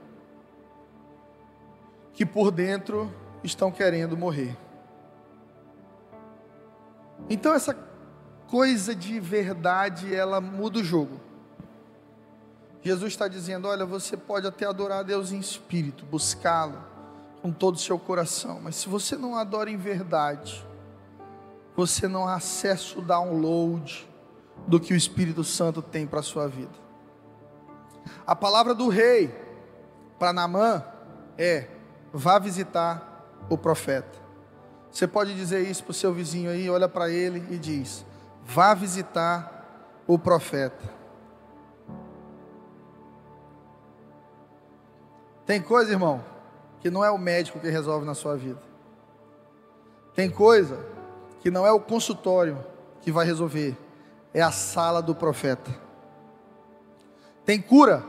[2.13, 4.55] que por dentro estão querendo morrer.
[7.29, 7.77] Então essa
[8.47, 11.19] coisa de verdade, ela muda o jogo.
[12.81, 16.81] Jesus está dizendo: olha, você pode até adorar a Deus em espírito, buscá-lo
[17.41, 20.65] com todo o seu coração, mas se você não adora em verdade,
[21.77, 24.09] você não acessa o download
[24.65, 26.73] do que o Espírito Santo tem para a sua vida.
[28.25, 29.33] A palavra do rei
[30.17, 30.83] para Namã
[31.37, 31.67] é:
[32.11, 34.17] vá visitar o profeta.
[34.91, 38.03] Você pode dizer isso para o seu vizinho aí, olha para ele e diz:
[38.43, 40.97] vá visitar o profeta.
[45.45, 46.25] Tem coisa, irmão,
[46.79, 48.61] que não é o médico que resolve na sua vida.
[50.15, 50.96] Tem coisa
[51.47, 52.61] que não é o consultório
[52.99, 53.73] que vai resolver,
[54.33, 55.73] é a sala do profeta.
[57.45, 58.03] Tem cura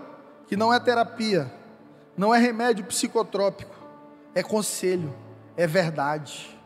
[0.48, 1.48] que não é terapia,
[2.16, 3.76] não é remédio psicotrópico,
[4.34, 5.14] é conselho,
[5.56, 6.58] é verdade.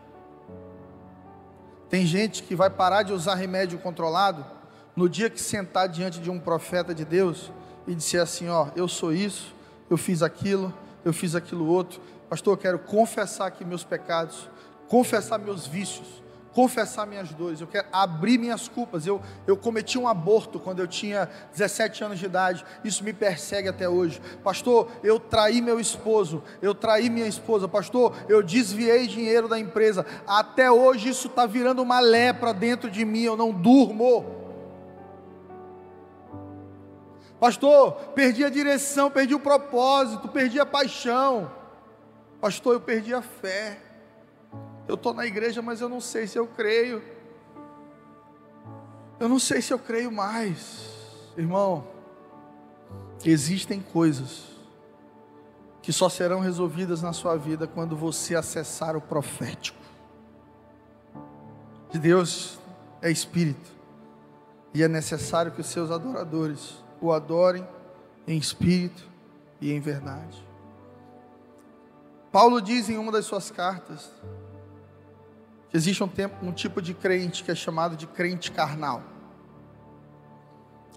[1.90, 4.42] Tem gente que vai parar de usar remédio controlado
[4.96, 7.52] no dia que sentar diante de um profeta de Deus
[7.86, 9.54] e disser assim: Ó, eu sou isso,
[9.90, 10.72] eu fiz aquilo,
[11.04, 12.00] eu fiz aquilo outro.
[12.30, 14.48] Pastor, eu quero confessar aqui meus pecados,
[14.88, 16.21] confessar meus vícios,
[16.52, 19.06] confessar minhas dores, eu quero abrir minhas culpas.
[19.06, 23.68] Eu, eu cometi um aborto quando eu tinha 17 anos de idade, isso me persegue
[23.68, 24.20] até hoje.
[24.42, 27.66] Pastor, eu traí meu esposo, eu traí minha esposa.
[27.66, 33.04] Pastor, eu desviei dinheiro da empresa, até hoje isso está virando uma lepra dentro de
[33.04, 34.42] mim, eu não durmo.
[37.40, 41.50] Pastor, perdi a direção, perdi o propósito, perdi a paixão.
[42.40, 43.91] Pastor, eu perdi a fé.
[44.86, 47.02] Eu estou na igreja, mas eu não sei se eu creio.
[49.18, 50.90] Eu não sei se eu creio mais.
[51.36, 51.86] Irmão,
[53.24, 54.52] existem coisas
[55.80, 59.78] que só serão resolvidas na sua vida quando você acessar o profético.
[61.90, 62.58] De Deus
[63.02, 63.70] é espírito,
[64.72, 67.66] e é necessário que os seus adoradores o adorem
[68.26, 69.02] em espírito
[69.60, 70.46] e em verdade.
[72.30, 74.10] Paulo diz em uma das suas cartas,
[75.72, 79.02] que existe um, tempo, um tipo de crente que é chamado de crente carnal.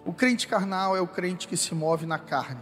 [0.05, 2.59] O crente carnal é o crente que se move na carne.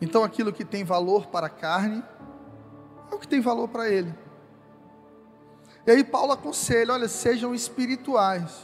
[0.00, 2.02] Então aquilo que tem valor para a carne
[3.08, 4.12] é o que tem valor para ele.
[5.86, 8.60] E aí Paulo aconselha, olha, sejam espirituais.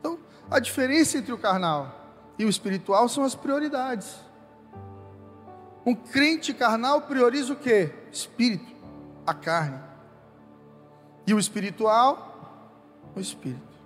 [0.00, 0.18] Então,
[0.50, 1.94] a diferença entre o carnal
[2.38, 4.16] e o espiritual são as prioridades.
[5.84, 7.92] Um crente carnal prioriza o que?
[8.10, 8.74] Espírito,
[9.26, 9.85] a carne.
[11.26, 12.62] E o espiritual,
[13.14, 13.76] o espírito.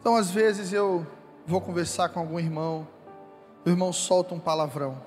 [0.00, 1.06] Então, às vezes eu
[1.46, 2.88] vou conversar com algum irmão,
[3.64, 5.00] o irmão solta um palavrão.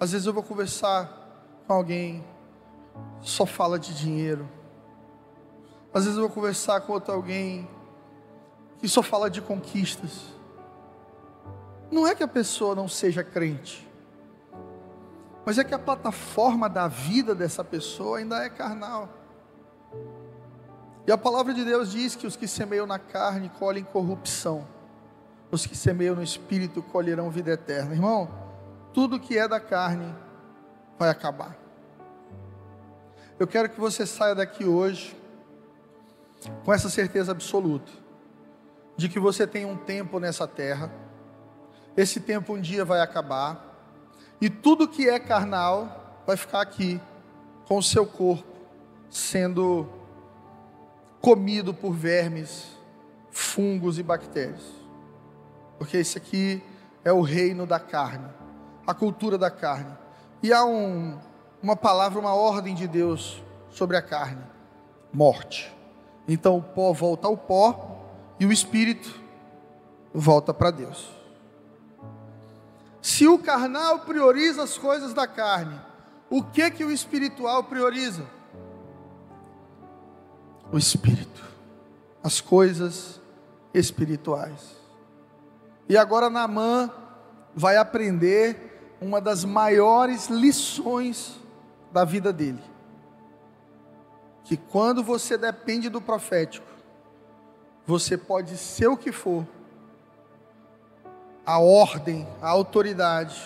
[0.00, 2.24] Às vezes eu vou conversar com alguém,
[3.20, 4.48] só fala de dinheiro.
[5.92, 7.68] Às vezes eu vou conversar com outro alguém
[8.80, 10.22] que só fala de conquistas.
[11.90, 13.86] Não é que a pessoa não seja crente,
[15.44, 19.08] mas é que a plataforma da vida dessa pessoa ainda é carnal.
[21.06, 24.66] E a palavra de Deus diz que os que semeiam na carne colhem corrupção,
[25.50, 27.94] os que semeiam no espírito colherão vida eterna.
[27.94, 28.28] Irmão,
[28.92, 30.14] tudo que é da carne
[30.98, 31.56] vai acabar.
[33.38, 35.16] Eu quero que você saia daqui hoje
[36.64, 37.90] com essa certeza absoluta
[38.96, 40.92] de que você tem um tempo nessa terra,
[41.96, 43.69] esse tempo um dia vai acabar
[44.40, 47.00] e tudo que é carnal vai ficar aqui,
[47.66, 48.44] com o seu corpo,
[49.10, 49.88] sendo
[51.20, 52.66] comido por vermes,
[53.30, 54.62] fungos e bactérias.
[55.78, 56.62] Porque esse aqui
[57.04, 58.28] é o reino da carne,
[58.86, 59.96] a cultura da carne.
[60.42, 61.18] E há um,
[61.62, 64.42] uma palavra, uma ordem de Deus sobre a carne:
[65.12, 65.74] morte.
[66.26, 67.98] Então o pó volta ao pó
[68.38, 69.20] e o espírito
[70.12, 71.19] volta para Deus.
[73.02, 75.80] Se o carnal prioriza as coisas da carne,
[76.28, 78.24] o que que o espiritual prioriza?
[80.70, 81.42] O espírito,
[82.22, 83.20] as coisas
[83.74, 84.76] espirituais.
[85.88, 86.90] E agora Naamã
[87.54, 91.36] vai aprender uma das maiores lições
[91.92, 92.62] da vida dele.
[94.44, 96.66] Que quando você depende do profético,
[97.86, 99.46] você pode ser o que for,
[101.50, 103.36] a ordem, a autoridade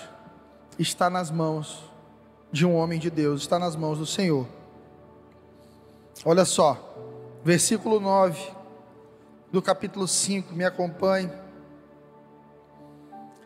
[0.78, 1.90] está nas mãos
[2.52, 4.46] de um homem de Deus, está nas mãos do Senhor.
[6.22, 6.78] Olha só,
[7.42, 8.52] versículo 9
[9.50, 11.32] do capítulo 5, me acompanhe.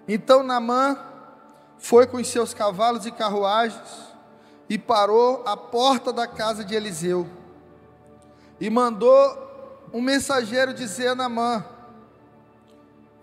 [0.09, 0.99] Então Naamã
[1.79, 4.09] foi com os seus cavalos e carruagens
[4.69, 7.29] e parou à porta da casa de Eliseu
[8.61, 11.65] e mandou um mensageiro dizer a Naamã: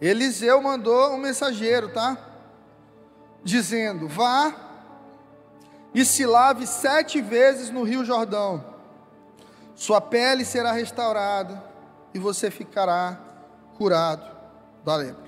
[0.07, 2.17] Eliseu mandou um mensageiro, tá?
[3.43, 4.53] Dizendo: Vá
[5.93, 8.63] e se lave sete vezes no Rio Jordão,
[9.73, 11.63] sua pele será restaurada
[12.13, 13.19] e você ficará
[13.77, 14.29] curado
[14.83, 15.25] da lepra.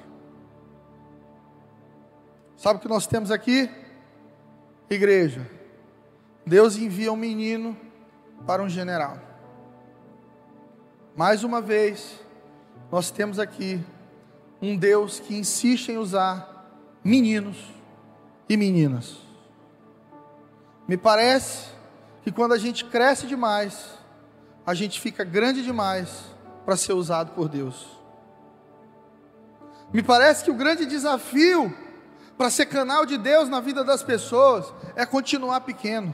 [2.56, 3.70] Sabe o que nós temos aqui?
[4.90, 5.50] Igreja.
[6.46, 7.76] Deus envia um menino
[8.46, 9.18] para um general.
[11.16, 12.20] Mais uma vez,
[12.92, 13.84] nós temos aqui
[14.62, 16.68] um Deus que insiste em usar
[17.04, 17.58] meninos
[18.50, 19.18] e meninas.
[20.88, 21.70] Me parece
[22.24, 23.98] que quando a gente cresce demais,
[24.66, 26.26] a gente fica grande demais
[26.66, 27.88] para ser usado por Deus.
[29.94, 31.74] Me parece que o grande desafio
[32.38, 36.14] para ser canal de Deus na vida das pessoas é continuar pequeno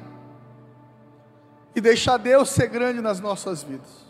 [1.75, 4.03] e deixar Deus ser grande nas nossas vidas.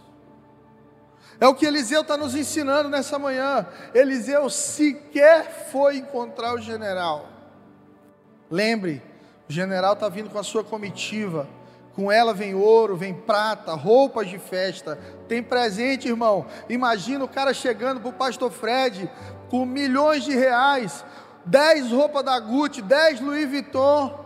[1.39, 3.65] É o que Eliseu está nos ensinando nessa manhã.
[3.93, 7.27] Eliseu sequer foi encontrar o general.
[8.49, 9.01] Lembre,
[9.49, 11.47] o general está vindo com a sua comitiva.
[11.95, 14.97] Com ela vem ouro, vem prata, roupas de festa.
[15.27, 16.45] Tem presente, irmão.
[16.67, 19.09] Imagina o cara chegando para o pastor Fred
[19.49, 21.05] com milhões de reais,
[21.45, 24.23] dez roupas da Gucci, dez Louis Vuitton.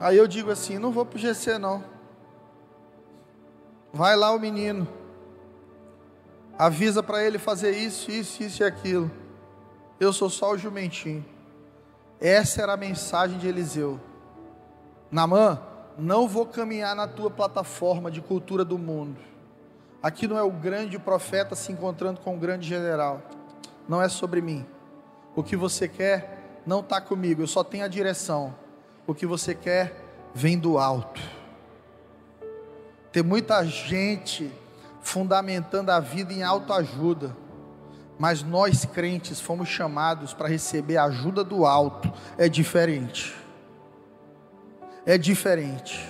[0.00, 1.91] Aí eu digo assim: não vou para o GC não.
[3.92, 4.88] Vai lá o menino.
[6.58, 9.10] Avisa para ele fazer isso, isso, isso e aquilo.
[10.00, 11.24] Eu sou só o jumentinho.
[12.20, 14.00] Essa era a mensagem de Eliseu.
[15.10, 15.60] Namã,
[15.98, 19.20] não vou caminhar na tua plataforma de cultura do mundo.
[20.02, 23.20] Aqui não é o grande profeta se encontrando com o grande general.
[23.88, 24.66] Não é sobre mim.
[25.36, 28.54] O que você quer não está comigo, eu só tenho a direção.
[29.06, 29.94] O que você quer
[30.34, 31.20] vem do alto.
[33.12, 34.50] Tem muita gente
[35.00, 37.36] fundamentando a vida em autoajuda
[38.22, 42.08] mas nós crentes fomos chamados para receber a ajuda do alto,
[42.38, 43.34] é diferente.
[45.04, 46.08] É diferente.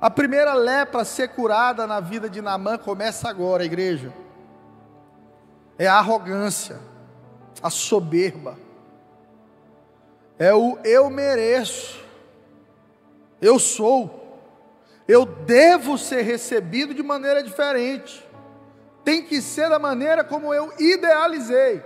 [0.00, 4.12] A primeira lepra a ser curada na vida de Naamã começa agora, igreja.
[5.78, 6.80] É a arrogância,
[7.62, 8.58] a soberba.
[10.36, 12.04] É o eu mereço.
[13.40, 14.25] Eu sou.
[15.06, 18.26] Eu devo ser recebido de maneira diferente
[19.06, 21.80] tem que ser da maneira como eu idealizei.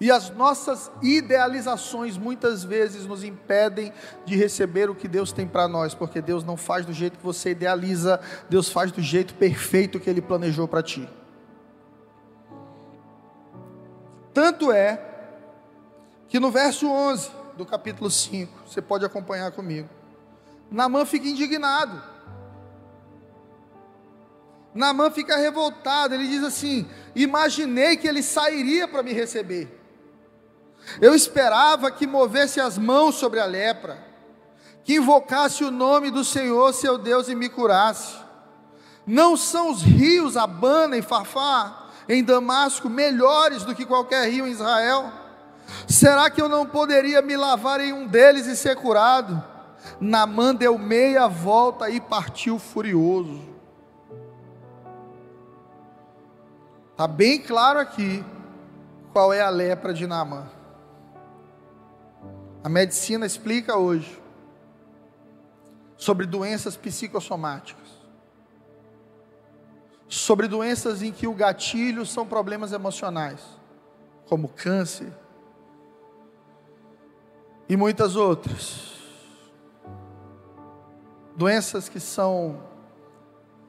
[0.00, 3.92] E as nossas idealizações muitas vezes nos impedem
[4.24, 7.22] de receber o que Deus tem para nós, porque Deus não faz do jeito que
[7.22, 8.18] você idealiza,
[8.48, 11.06] Deus faz do jeito perfeito que Ele planejou para ti.
[14.32, 14.98] Tanto é
[16.26, 19.90] que no verso 11 do capítulo 5, você pode acompanhar comigo,
[20.70, 22.09] Namã fica indignado.
[24.74, 29.80] Naamã fica revoltado, ele diz assim: Imaginei que ele sairia para me receber.
[31.00, 33.98] Eu esperava que movesse as mãos sobre a lepra,
[34.84, 38.14] que invocasse o nome do Senhor, seu Deus, e me curasse.
[39.06, 44.50] Não são os rios Abana e Farfá em Damasco melhores do que qualquer rio em
[44.50, 45.12] Israel?
[45.86, 49.42] Será que eu não poderia me lavar em um deles e ser curado?
[50.00, 53.49] Namã deu meia volta e partiu furioso.
[57.00, 58.22] Está bem claro aqui
[59.10, 60.46] qual é a lepra de Naamã.
[62.62, 64.20] A medicina explica hoje
[65.96, 67.88] sobre doenças psicossomáticas,
[70.08, 73.40] sobre doenças em que o gatilho são problemas emocionais,
[74.28, 75.10] como câncer
[77.66, 78.98] e muitas outras.
[81.34, 82.62] Doenças que são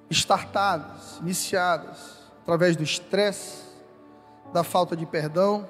[0.09, 3.63] startadas, iniciadas através do estresse,
[4.51, 5.67] da falta de perdão,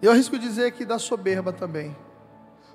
[0.00, 1.96] Eu arrisco dizer que da soberba também.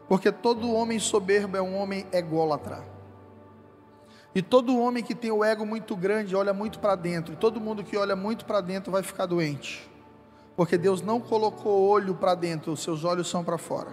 [0.08, 2.82] Porque todo homem soberbo é um homem ególatra.
[4.34, 7.34] E todo homem que tem o ego muito grande olha muito para dentro.
[7.34, 9.90] E todo mundo que olha muito para dentro vai ficar doente.
[10.56, 13.92] Porque Deus não colocou olho para dentro, os seus olhos são para fora.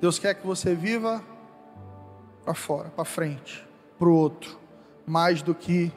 [0.00, 1.22] Deus quer que você viva
[2.44, 3.66] para fora, para frente,
[3.98, 4.58] para o outro,
[5.06, 5.92] mais do que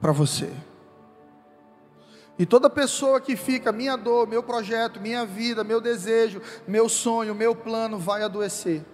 [0.00, 0.50] para você.
[2.38, 7.34] E toda pessoa que fica, minha dor, meu projeto, minha vida, meu desejo, meu sonho,
[7.34, 8.84] meu plano, vai adoecer.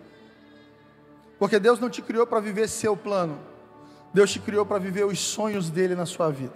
[1.38, 3.38] Porque Deus não te criou para viver seu plano,
[4.14, 6.54] Deus te criou para viver os sonhos dele na sua vida.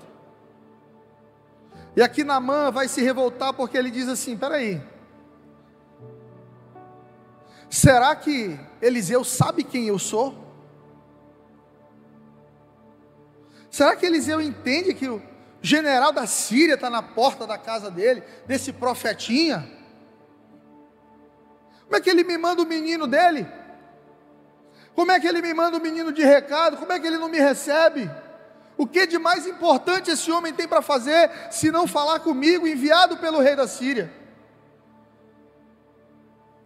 [1.96, 4.80] E aqui Namã vai se revoltar porque ele diz assim: peraí,
[7.68, 10.45] será que Eliseu sabe quem eu sou?
[13.76, 15.22] Será que Eliseu entende que o
[15.60, 19.70] general da Síria está na porta da casa dele, desse profetinha.
[21.84, 23.46] Como é que ele me manda o menino dele?
[24.94, 26.78] Como é que ele me manda o menino de recado?
[26.78, 28.10] Como é que ele não me recebe?
[28.78, 33.18] O que de mais importante esse homem tem para fazer se não falar comigo, enviado
[33.18, 34.10] pelo rei da Síria?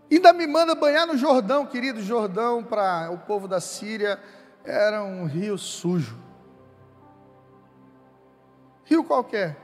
[0.09, 2.01] Ainda me manda banhar no Jordão, querido.
[2.01, 4.17] Jordão para o povo da Síria
[4.65, 6.30] era um rio sujo.
[8.91, 9.57] Rio qualquer.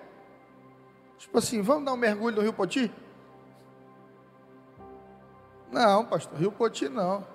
[1.19, 2.93] Tipo assim, vamos dar um mergulho no Rio Poti?
[5.73, 7.27] Não, pastor, Rio Poti não.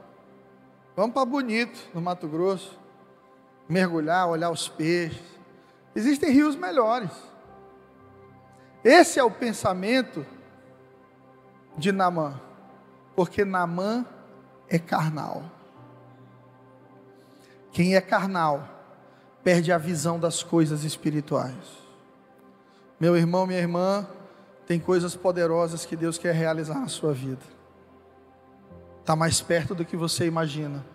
[0.95, 2.79] Vamos para Bonito, no Mato Grosso.
[3.67, 5.21] Mergulhar, olhar os peixes.
[5.93, 7.11] Existem rios melhores.
[8.85, 10.25] Esse é o pensamento
[11.77, 12.39] de Namã.
[13.17, 14.05] Porque Namã
[14.69, 15.43] é carnal.
[17.73, 18.67] Quem é carnal
[19.43, 21.80] perde a visão das coisas espirituais.
[23.01, 24.07] Meu irmão, minha irmã,
[24.67, 27.41] tem coisas poderosas que Deus quer realizar na sua vida.
[28.99, 30.85] Está mais perto do que você imagina,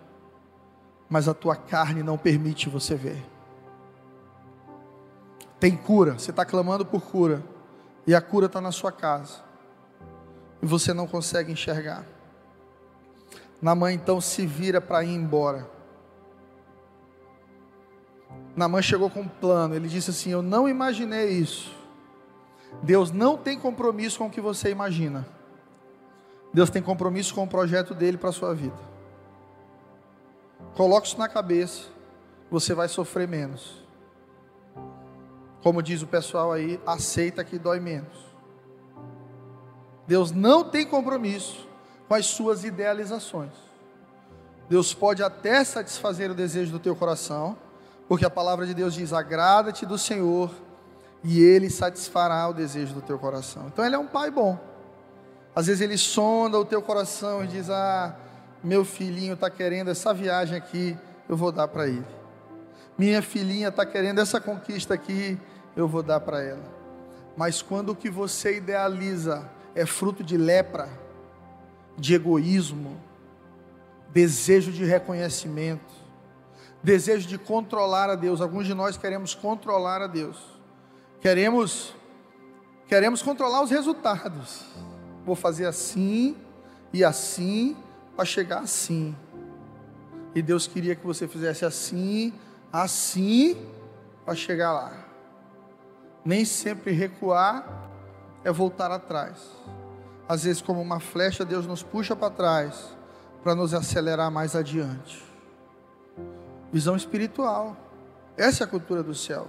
[1.09, 3.21] mas a tua carne não permite você ver.
[5.59, 7.43] Tem cura, você está clamando por cura,
[8.07, 9.43] e a cura está na sua casa,
[10.61, 12.05] e você não consegue enxergar.
[13.61, 15.69] Na mãe então se vira para ir embora.
[18.55, 21.75] Namã chegou com um plano, ele disse assim: Eu não imaginei isso.
[22.83, 25.27] Deus não tem compromisso com o que você imagina.
[26.53, 28.77] Deus tem compromisso com o projeto dele para a sua vida.
[30.75, 31.89] Coloque isso na cabeça,
[32.49, 33.85] você vai sofrer menos.
[35.61, 38.27] Como diz o pessoal aí, aceita que dói menos.
[40.07, 41.67] Deus não tem compromisso
[42.07, 43.51] com as suas idealizações.
[44.69, 47.57] Deus pode até satisfazer o desejo do teu coração,
[48.07, 50.51] porque a palavra de Deus diz: agrada-te do Senhor
[51.29, 53.67] e Ele satisfará o desejo do teu coração.
[53.67, 54.57] Então Ele é um pai bom.
[55.53, 58.15] Às vezes Ele sonda o teu coração e diz: Ah,
[58.63, 60.97] meu filhinho está querendo essa viagem aqui,
[61.27, 62.05] eu vou dar para ele.
[62.97, 65.37] Minha filhinha está querendo essa conquista aqui,
[65.75, 66.63] eu vou dar para ela.
[67.35, 70.87] Mas quando o que você idealiza é fruto de lepra,
[71.97, 72.97] de egoísmo,
[74.13, 75.93] desejo de reconhecimento,
[76.81, 80.56] desejo de controlar a Deus, alguns de nós queremos controlar a Deus
[81.19, 81.95] Queremos
[82.87, 84.63] queremos controlar os resultados.
[85.25, 86.37] Vou fazer assim
[86.93, 87.75] e assim
[88.15, 89.15] para chegar assim.
[90.33, 92.33] E Deus queria que você fizesse assim,
[92.71, 93.57] assim
[94.23, 94.93] para chegar lá.
[96.23, 97.89] Nem sempre recuar
[98.43, 99.39] é voltar atrás.
[100.27, 102.97] Às vezes, como uma flecha, Deus nos puxa para trás
[103.43, 105.23] para nos acelerar mais adiante.
[106.71, 107.77] Visão espiritual.
[108.35, 109.47] Essa é a cultura do céu.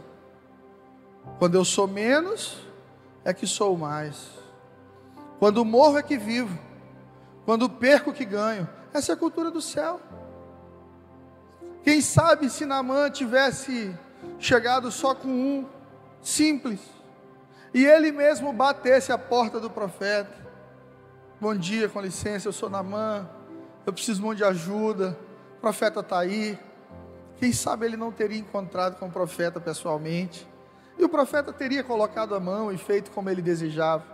[1.38, 2.58] Quando eu sou menos,
[3.24, 4.30] é que sou mais.
[5.38, 6.58] Quando morro é que vivo.
[7.44, 8.68] Quando perco que ganho.
[8.92, 10.00] Essa é a cultura do céu.
[11.82, 13.96] Quem sabe se Namã tivesse
[14.38, 15.66] chegado só com um,
[16.20, 16.80] simples,
[17.72, 20.36] e ele mesmo batesse a porta do profeta.
[21.40, 23.28] Bom dia, com licença, eu sou Namã,
[23.86, 25.16] eu preciso muito de ajuda,
[25.56, 26.58] o profeta está aí.
[27.36, 30.47] Quem sabe ele não teria encontrado com o profeta pessoalmente.
[30.98, 34.04] E o profeta teria colocado a mão e feito como ele desejava.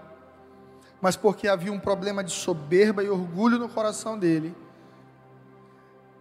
[1.00, 4.54] Mas porque havia um problema de soberba e orgulho no coração dele,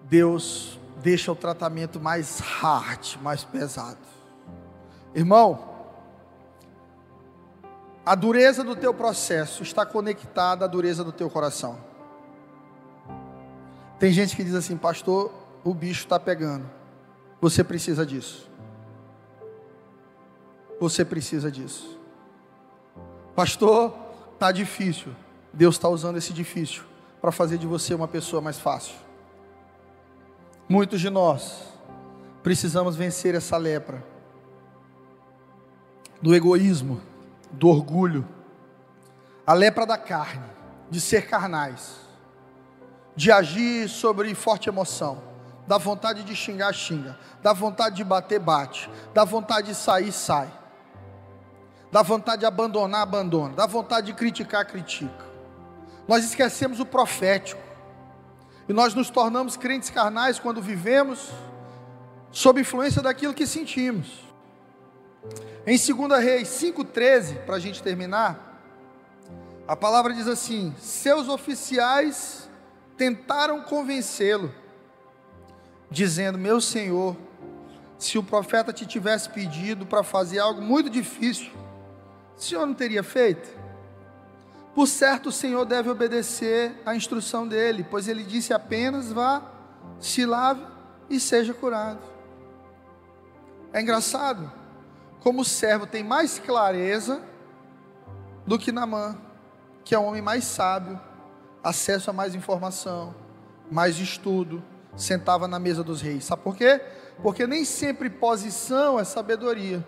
[0.04, 3.98] Deus deixa o tratamento mais hard, mais pesado.
[5.14, 5.74] Irmão,
[8.06, 11.78] a dureza do teu processo está conectada à dureza do teu coração.
[14.00, 15.32] Tem gente que diz assim, pastor,
[15.64, 16.70] o bicho está pegando.
[17.40, 18.50] Você precisa disso.
[20.80, 22.00] Você precisa disso.
[23.36, 23.92] Pastor,
[24.38, 25.14] tá difícil.
[25.52, 26.84] Deus está usando esse difícil
[27.22, 28.96] para fazer de você uma pessoa mais fácil.
[30.68, 31.62] Muitos de nós
[32.42, 34.04] precisamos vencer essa lepra
[36.22, 37.02] do egoísmo,
[37.52, 38.28] do orgulho,
[39.46, 40.46] a lepra da carne,
[40.90, 41.98] de ser carnais,
[43.16, 45.22] de agir sobre forte emoção,
[45.68, 50.52] da vontade de xingar, xinga, da vontade de bater, bate, da vontade de sair, sai,
[51.94, 55.26] da vontade de abandonar, abandona, da vontade de criticar, critica.
[56.08, 57.62] Nós esquecemos o profético,
[58.68, 61.30] e nós nos tornamos crentes carnais quando vivemos
[62.32, 64.24] sob influência daquilo que sentimos.
[65.68, 68.60] Em 2 Reis 5,13, para a gente terminar,
[69.68, 72.50] a palavra diz assim: Seus oficiais
[72.98, 74.52] tentaram convencê-lo,
[75.92, 77.16] dizendo: Meu senhor,
[78.00, 81.52] se o profeta te tivesse pedido para fazer algo muito difícil,
[82.38, 83.50] o senhor não teria feito?
[84.74, 89.42] Por certo, o senhor deve obedecer à instrução dele, pois ele disse apenas: vá,
[90.00, 90.66] se lave
[91.10, 92.00] e seja curado.
[93.72, 94.52] É engraçado
[95.22, 97.22] como o servo tem mais clareza
[98.46, 99.18] do que Namã,
[99.84, 101.00] que é o homem mais sábio,
[101.64, 103.16] acesso a mais informação,
[103.72, 104.62] mais estudo,
[104.96, 106.26] sentava na mesa dos reis.
[106.26, 106.82] Sabe por quê?
[107.22, 109.86] Porque nem sempre posição é sabedoria.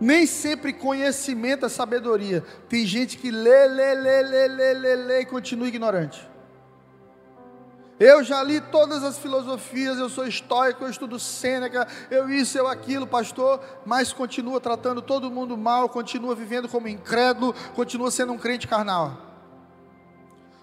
[0.00, 2.42] Nem sempre conhecimento é sabedoria.
[2.68, 6.34] Tem gente que lê, lê, lê, lê, lê, lê, lê e continua ignorante.
[7.98, 12.66] Eu já li todas as filosofias, eu sou estoico, eu estudo Sêneca, eu isso, eu
[12.66, 18.38] aquilo, pastor, mas continua tratando todo mundo mal, continua vivendo como incrédulo, continua sendo um
[18.38, 19.16] crente carnal.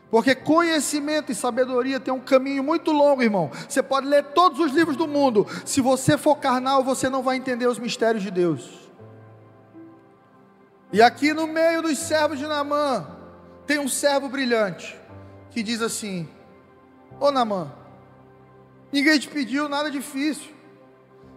[0.09, 3.49] Porque conhecimento e sabedoria tem um caminho muito longo, irmão.
[3.67, 7.38] Você pode ler todos os livros do mundo, se você for carnal, você não vai
[7.38, 8.80] entender os mistérios de Deus.
[10.93, 13.07] E aqui no meio dos servos de Namã,
[13.65, 14.99] tem um servo brilhante,
[15.49, 16.27] que diz assim:
[17.19, 17.71] Ô Namã,
[18.91, 20.51] ninguém te pediu nada difícil.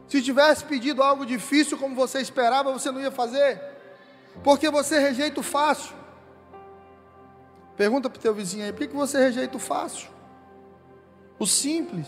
[0.09, 3.61] Se tivesse pedido algo difícil como você esperava, você não ia fazer,
[4.43, 5.95] porque você rejeita o fácil.
[7.77, 10.09] Pergunta para o teu vizinho aí, por que você rejeita o fácil?
[11.39, 12.07] O simples.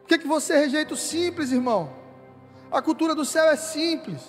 [0.00, 1.99] Por que, você rejeita o simples, irmão?
[2.70, 4.22] A cultura do céu é simples: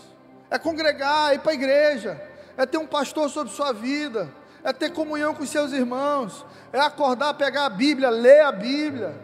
[0.50, 2.22] é congregar, é ir para a igreja,
[2.58, 4.34] é ter um pastor sobre sua vida,
[4.64, 9.16] é ter comunhão com seus irmãos, é acordar, pegar a Bíblia, ler a Bíblia,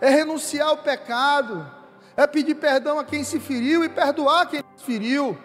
[0.00, 1.68] é renunciar ao pecado,
[2.16, 5.36] é pedir perdão a quem se feriu e perdoar quem se feriu.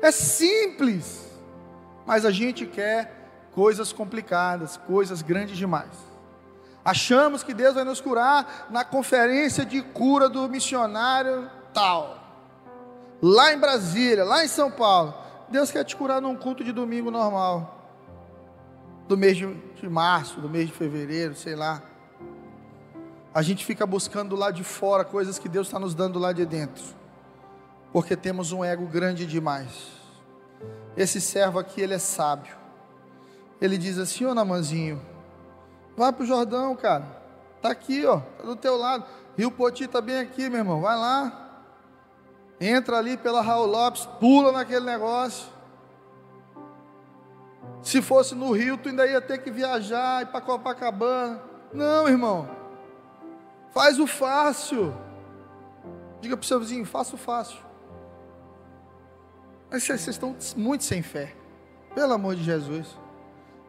[0.00, 1.28] É simples,
[2.06, 3.16] mas a gente quer
[3.52, 5.90] coisas complicadas, coisas grandes demais.
[6.84, 12.17] Achamos que Deus vai nos curar na conferência de cura do missionário tal
[13.20, 15.14] lá em Brasília, lá em São Paulo.
[15.48, 17.74] Deus quer te curar num culto de domingo normal.
[19.08, 21.82] Do mês de, março, do mês de fevereiro, sei lá.
[23.34, 26.32] A gente fica buscando do lado de fora coisas que Deus está nos dando lá
[26.32, 26.84] de dentro.
[27.92, 29.70] Porque temos um ego grande demais.
[30.96, 32.54] Esse servo aqui, ele é sábio.
[33.60, 35.00] Ele diz assim, ô Namanzinho,
[35.96, 37.06] vai para o Jordão, cara.
[37.56, 39.04] Está aqui, ó, tá do teu lado.
[39.36, 40.80] Rio Poti está bem aqui, meu irmão.
[40.80, 41.47] Vai lá
[42.60, 45.46] entra ali pela Raul Lopes, pula naquele negócio.
[47.82, 51.40] Se fosse no Rio, tu ainda ia ter que viajar, ir para Copacabana.
[51.72, 52.48] Não, irmão.
[53.72, 54.94] Faz o fácil.
[56.20, 57.58] Diga para o seu vizinho, faça o fácil.
[59.70, 61.34] Mas vocês estão muito sem fé.
[61.94, 62.86] Pelo amor de Jesus.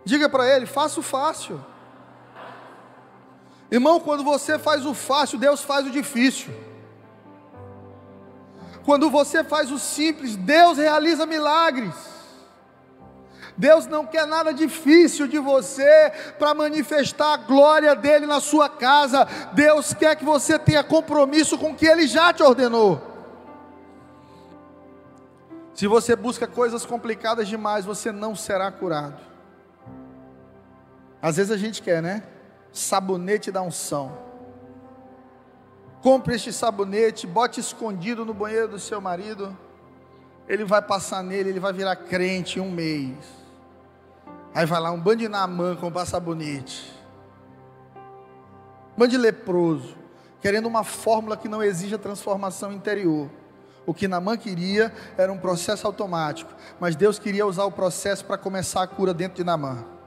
[0.03, 1.63] Diga para ele, faça o fácil.
[3.71, 6.51] Irmão, quando você faz o fácil, Deus faz o difícil.
[8.85, 11.93] Quando você faz o simples, Deus realiza milagres.
[13.57, 19.27] Deus não quer nada difícil de você para manifestar a glória dele na sua casa.
[19.51, 23.01] Deus quer que você tenha compromisso com o que ele já te ordenou.
[25.73, 29.19] Se você busca coisas complicadas demais, você não será curado.
[31.21, 32.23] Às vezes a gente quer, né?
[32.71, 34.28] Sabonete da unção.
[36.01, 39.57] Compre este sabonete, bote escondido no banheiro do seu marido.
[40.47, 43.17] Ele vai passar nele, ele vai virar crente em um mês.
[44.53, 46.93] Aí vai lá um bando de namã comprar sabonete.
[48.95, 49.95] Um bando leproso,
[50.41, 53.29] querendo uma fórmula que não exija transformação interior.
[53.85, 58.37] O que Namã queria era um processo automático, mas Deus queria usar o processo para
[58.37, 59.98] começar a cura dentro de Namã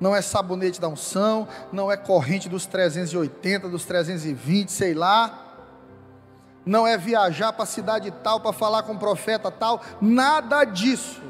[0.00, 5.44] não é sabonete da unção, não é corrente dos 380, dos 320, sei lá.
[6.64, 11.22] não é viajar para a cidade tal para falar com o profeta tal, nada disso.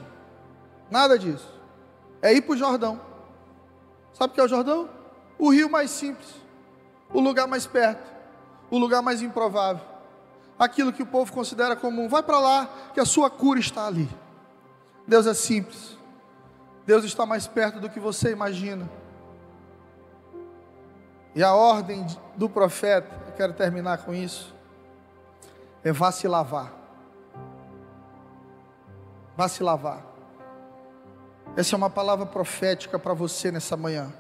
[0.91, 1.47] Nada disso.
[2.21, 3.01] É ir para o Jordão.
[4.12, 4.89] Sabe o que é o Jordão?
[5.39, 6.29] O rio mais simples,
[7.12, 8.03] o lugar mais perto,
[8.69, 9.85] o lugar mais improvável.
[10.59, 12.09] Aquilo que o povo considera comum.
[12.09, 14.09] Vai para lá, que a sua cura está ali.
[15.07, 15.97] Deus é simples.
[16.89, 18.89] Deus está mais perto do que você imagina.
[21.34, 24.55] E a ordem do profeta, eu quero terminar com isso,
[25.84, 26.72] é vá se lavar.
[29.36, 30.03] Vá se lavar.
[31.55, 34.11] Essa é uma palavra profética para você nessa manhã.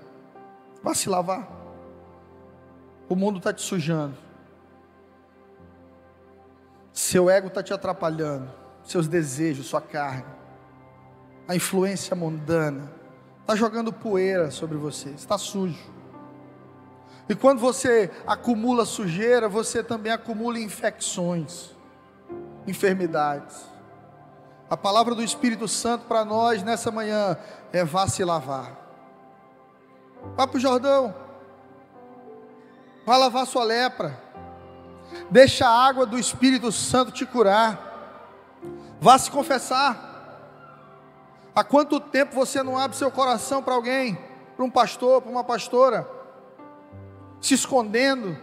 [0.82, 1.48] Vá se lavar.
[3.08, 4.14] O mundo está te sujando.
[6.92, 8.52] Seu ego está te atrapalhando.
[8.84, 10.37] Seus desejos, sua carne.
[11.48, 12.92] A influência mundana.
[13.40, 15.08] Está jogando poeira sobre você.
[15.08, 15.98] Está sujo.
[17.28, 21.70] E quando você acumula sujeira, você também acumula infecções,
[22.66, 23.56] enfermidades.
[24.70, 27.36] A palavra do Espírito Santo para nós nessa manhã
[27.72, 28.76] é vá se lavar.
[30.36, 31.14] Vá para o Jordão.
[33.04, 34.18] Vá lavar sua lepra.
[35.30, 38.58] Deixa a água do Espírito Santo te curar.
[39.00, 40.07] Vá se confessar.
[41.54, 44.18] Há quanto tempo você não abre seu coração para alguém,
[44.56, 46.08] para um pastor, para uma pastora,
[47.40, 48.36] se escondendo,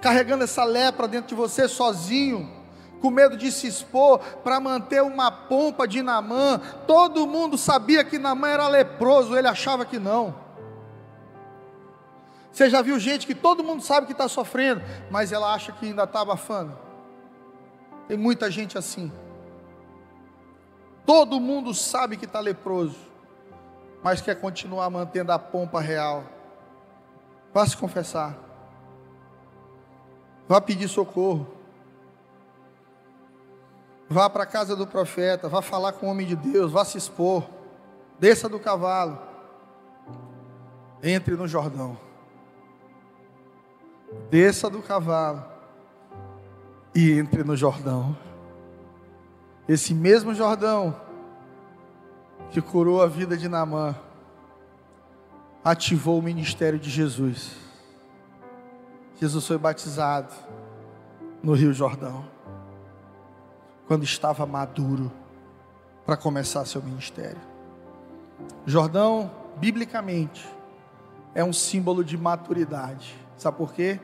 [0.00, 2.62] carregando essa lepra dentro de você sozinho?
[3.02, 6.60] com medo de se expor para manter uma pompa de Namã.
[6.86, 10.32] Todo mundo sabia que Namã era leproso, ele achava que não.
[12.52, 15.86] Você já viu gente que todo mundo sabe que está sofrendo, mas ela acha que
[15.86, 16.78] ainda está abafando?
[18.06, 19.10] Tem muita gente assim.
[21.04, 22.96] Todo mundo sabe que está leproso,
[24.02, 26.24] mas quer continuar mantendo a pompa real.
[27.52, 28.36] Vá se confessar.
[30.48, 31.46] Vá pedir socorro.
[34.08, 36.98] Vá para a casa do profeta, vá falar com o homem de Deus, vá se
[36.98, 37.44] expor.
[38.18, 39.18] Desça do cavalo.
[41.02, 41.98] Entre no Jordão.
[44.30, 45.42] Desça do cavalo
[46.94, 48.16] e entre no Jordão.
[49.68, 50.94] Esse mesmo Jordão
[52.50, 53.94] que curou a vida de Naamã
[55.64, 57.52] ativou o ministério de Jesus.
[59.20, 60.32] Jesus foi batizado
[61.42, 62.24] no Rio Jordão
[63.86, 65.12] quando estava maduro
[66.04, 67.40] para começar seu ministério.
[68.66, 70.48] Jordão, biblicamente,
[71.34, 73.14] é um símbolo de maturidade.
[73.36, 74.00] Sabe por quê?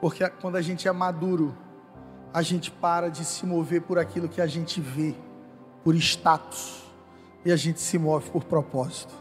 [0.00, 1.54] Porque quando a gente é maduro,
[2.32, 5.14] a gente para de se mover por aquilo que a gente vê,
[5.82, 6.84] por status,
[7.44, 9.14] e a gente se move por propósito.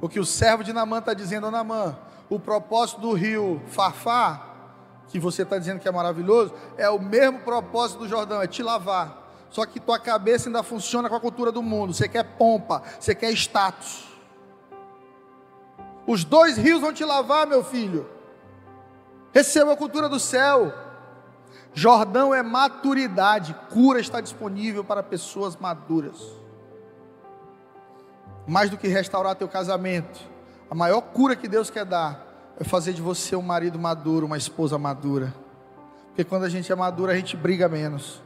[0.00, 1.96] O que o servo de Namã está dizendo Namã,
[2.28, 4.52] o propósito do rio Farfá
[5.12, 8.62] que você está dizendo que é maravilhoso, é o mesmo propósito do Jordão, é te
[8.62, 9.30] lavar.
[9.50, 11.92] Só que tua cabeça ainda funciona com a cultura do mundo.
[11.92, 14.08] Você quer pompa, você quer status.
[16.06, 18.08] Os dois rios vão te lavar, meu filho.
[19.34, 20.72] Receba a cultura do céu.
[21.74, 23.54] Jordão é maturidade.
[23.70, 26.20] Cura está disponível para pessoas maduras.
[28.46, 30.20] Mais do que restaurar teu casamento,
[30.70, 32.26] a maior cura que Deus quer dar
[32.58, 35.32] é fazer de você um marido maduro, uma esposa madura.
[36.08, 38.20] Porque quando a gente é maduro, a gente briga menos.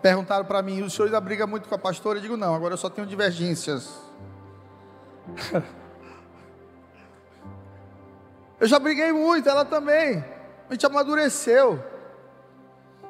[0.00, 2.18] Perguntaram para mim, o senhor ainda briga muito com a pastora?
[2.18, 3.98] Eu digo, não, agora eu só tenho divergências.
[8.60, 10.24] eu já briguei muito, ela também.
[10.70, 11.82] A gente amadureceu.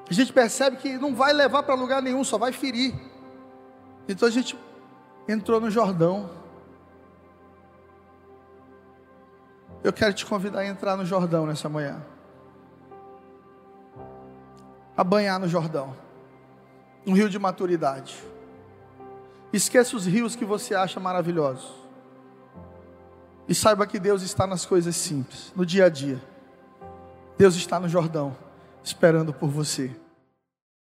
[0.08, 2.94] A gente percebe que não vai levar para lugar nenhum, só vai ferir.
[4.08, 4.58] Então a gente
[5.28, 6.30] entrou no Jordão.
[9.84, 12.02] Eu quero te convidar a entrar no Jordão nessa manhã.
[14.96, 15.94] A banhar no Jordão.
[17.06, 18.22] Um rio de maturidade.
[19.52, 21.74] Esqueça os rios que você acha maravilhosos.
[23.46, 26.30] E saiba que Deus está nas coisas simples, no dia a dia.
[27.41, 28.36] Deus está no Jordão,
[28.84, 29.91] esperando por você.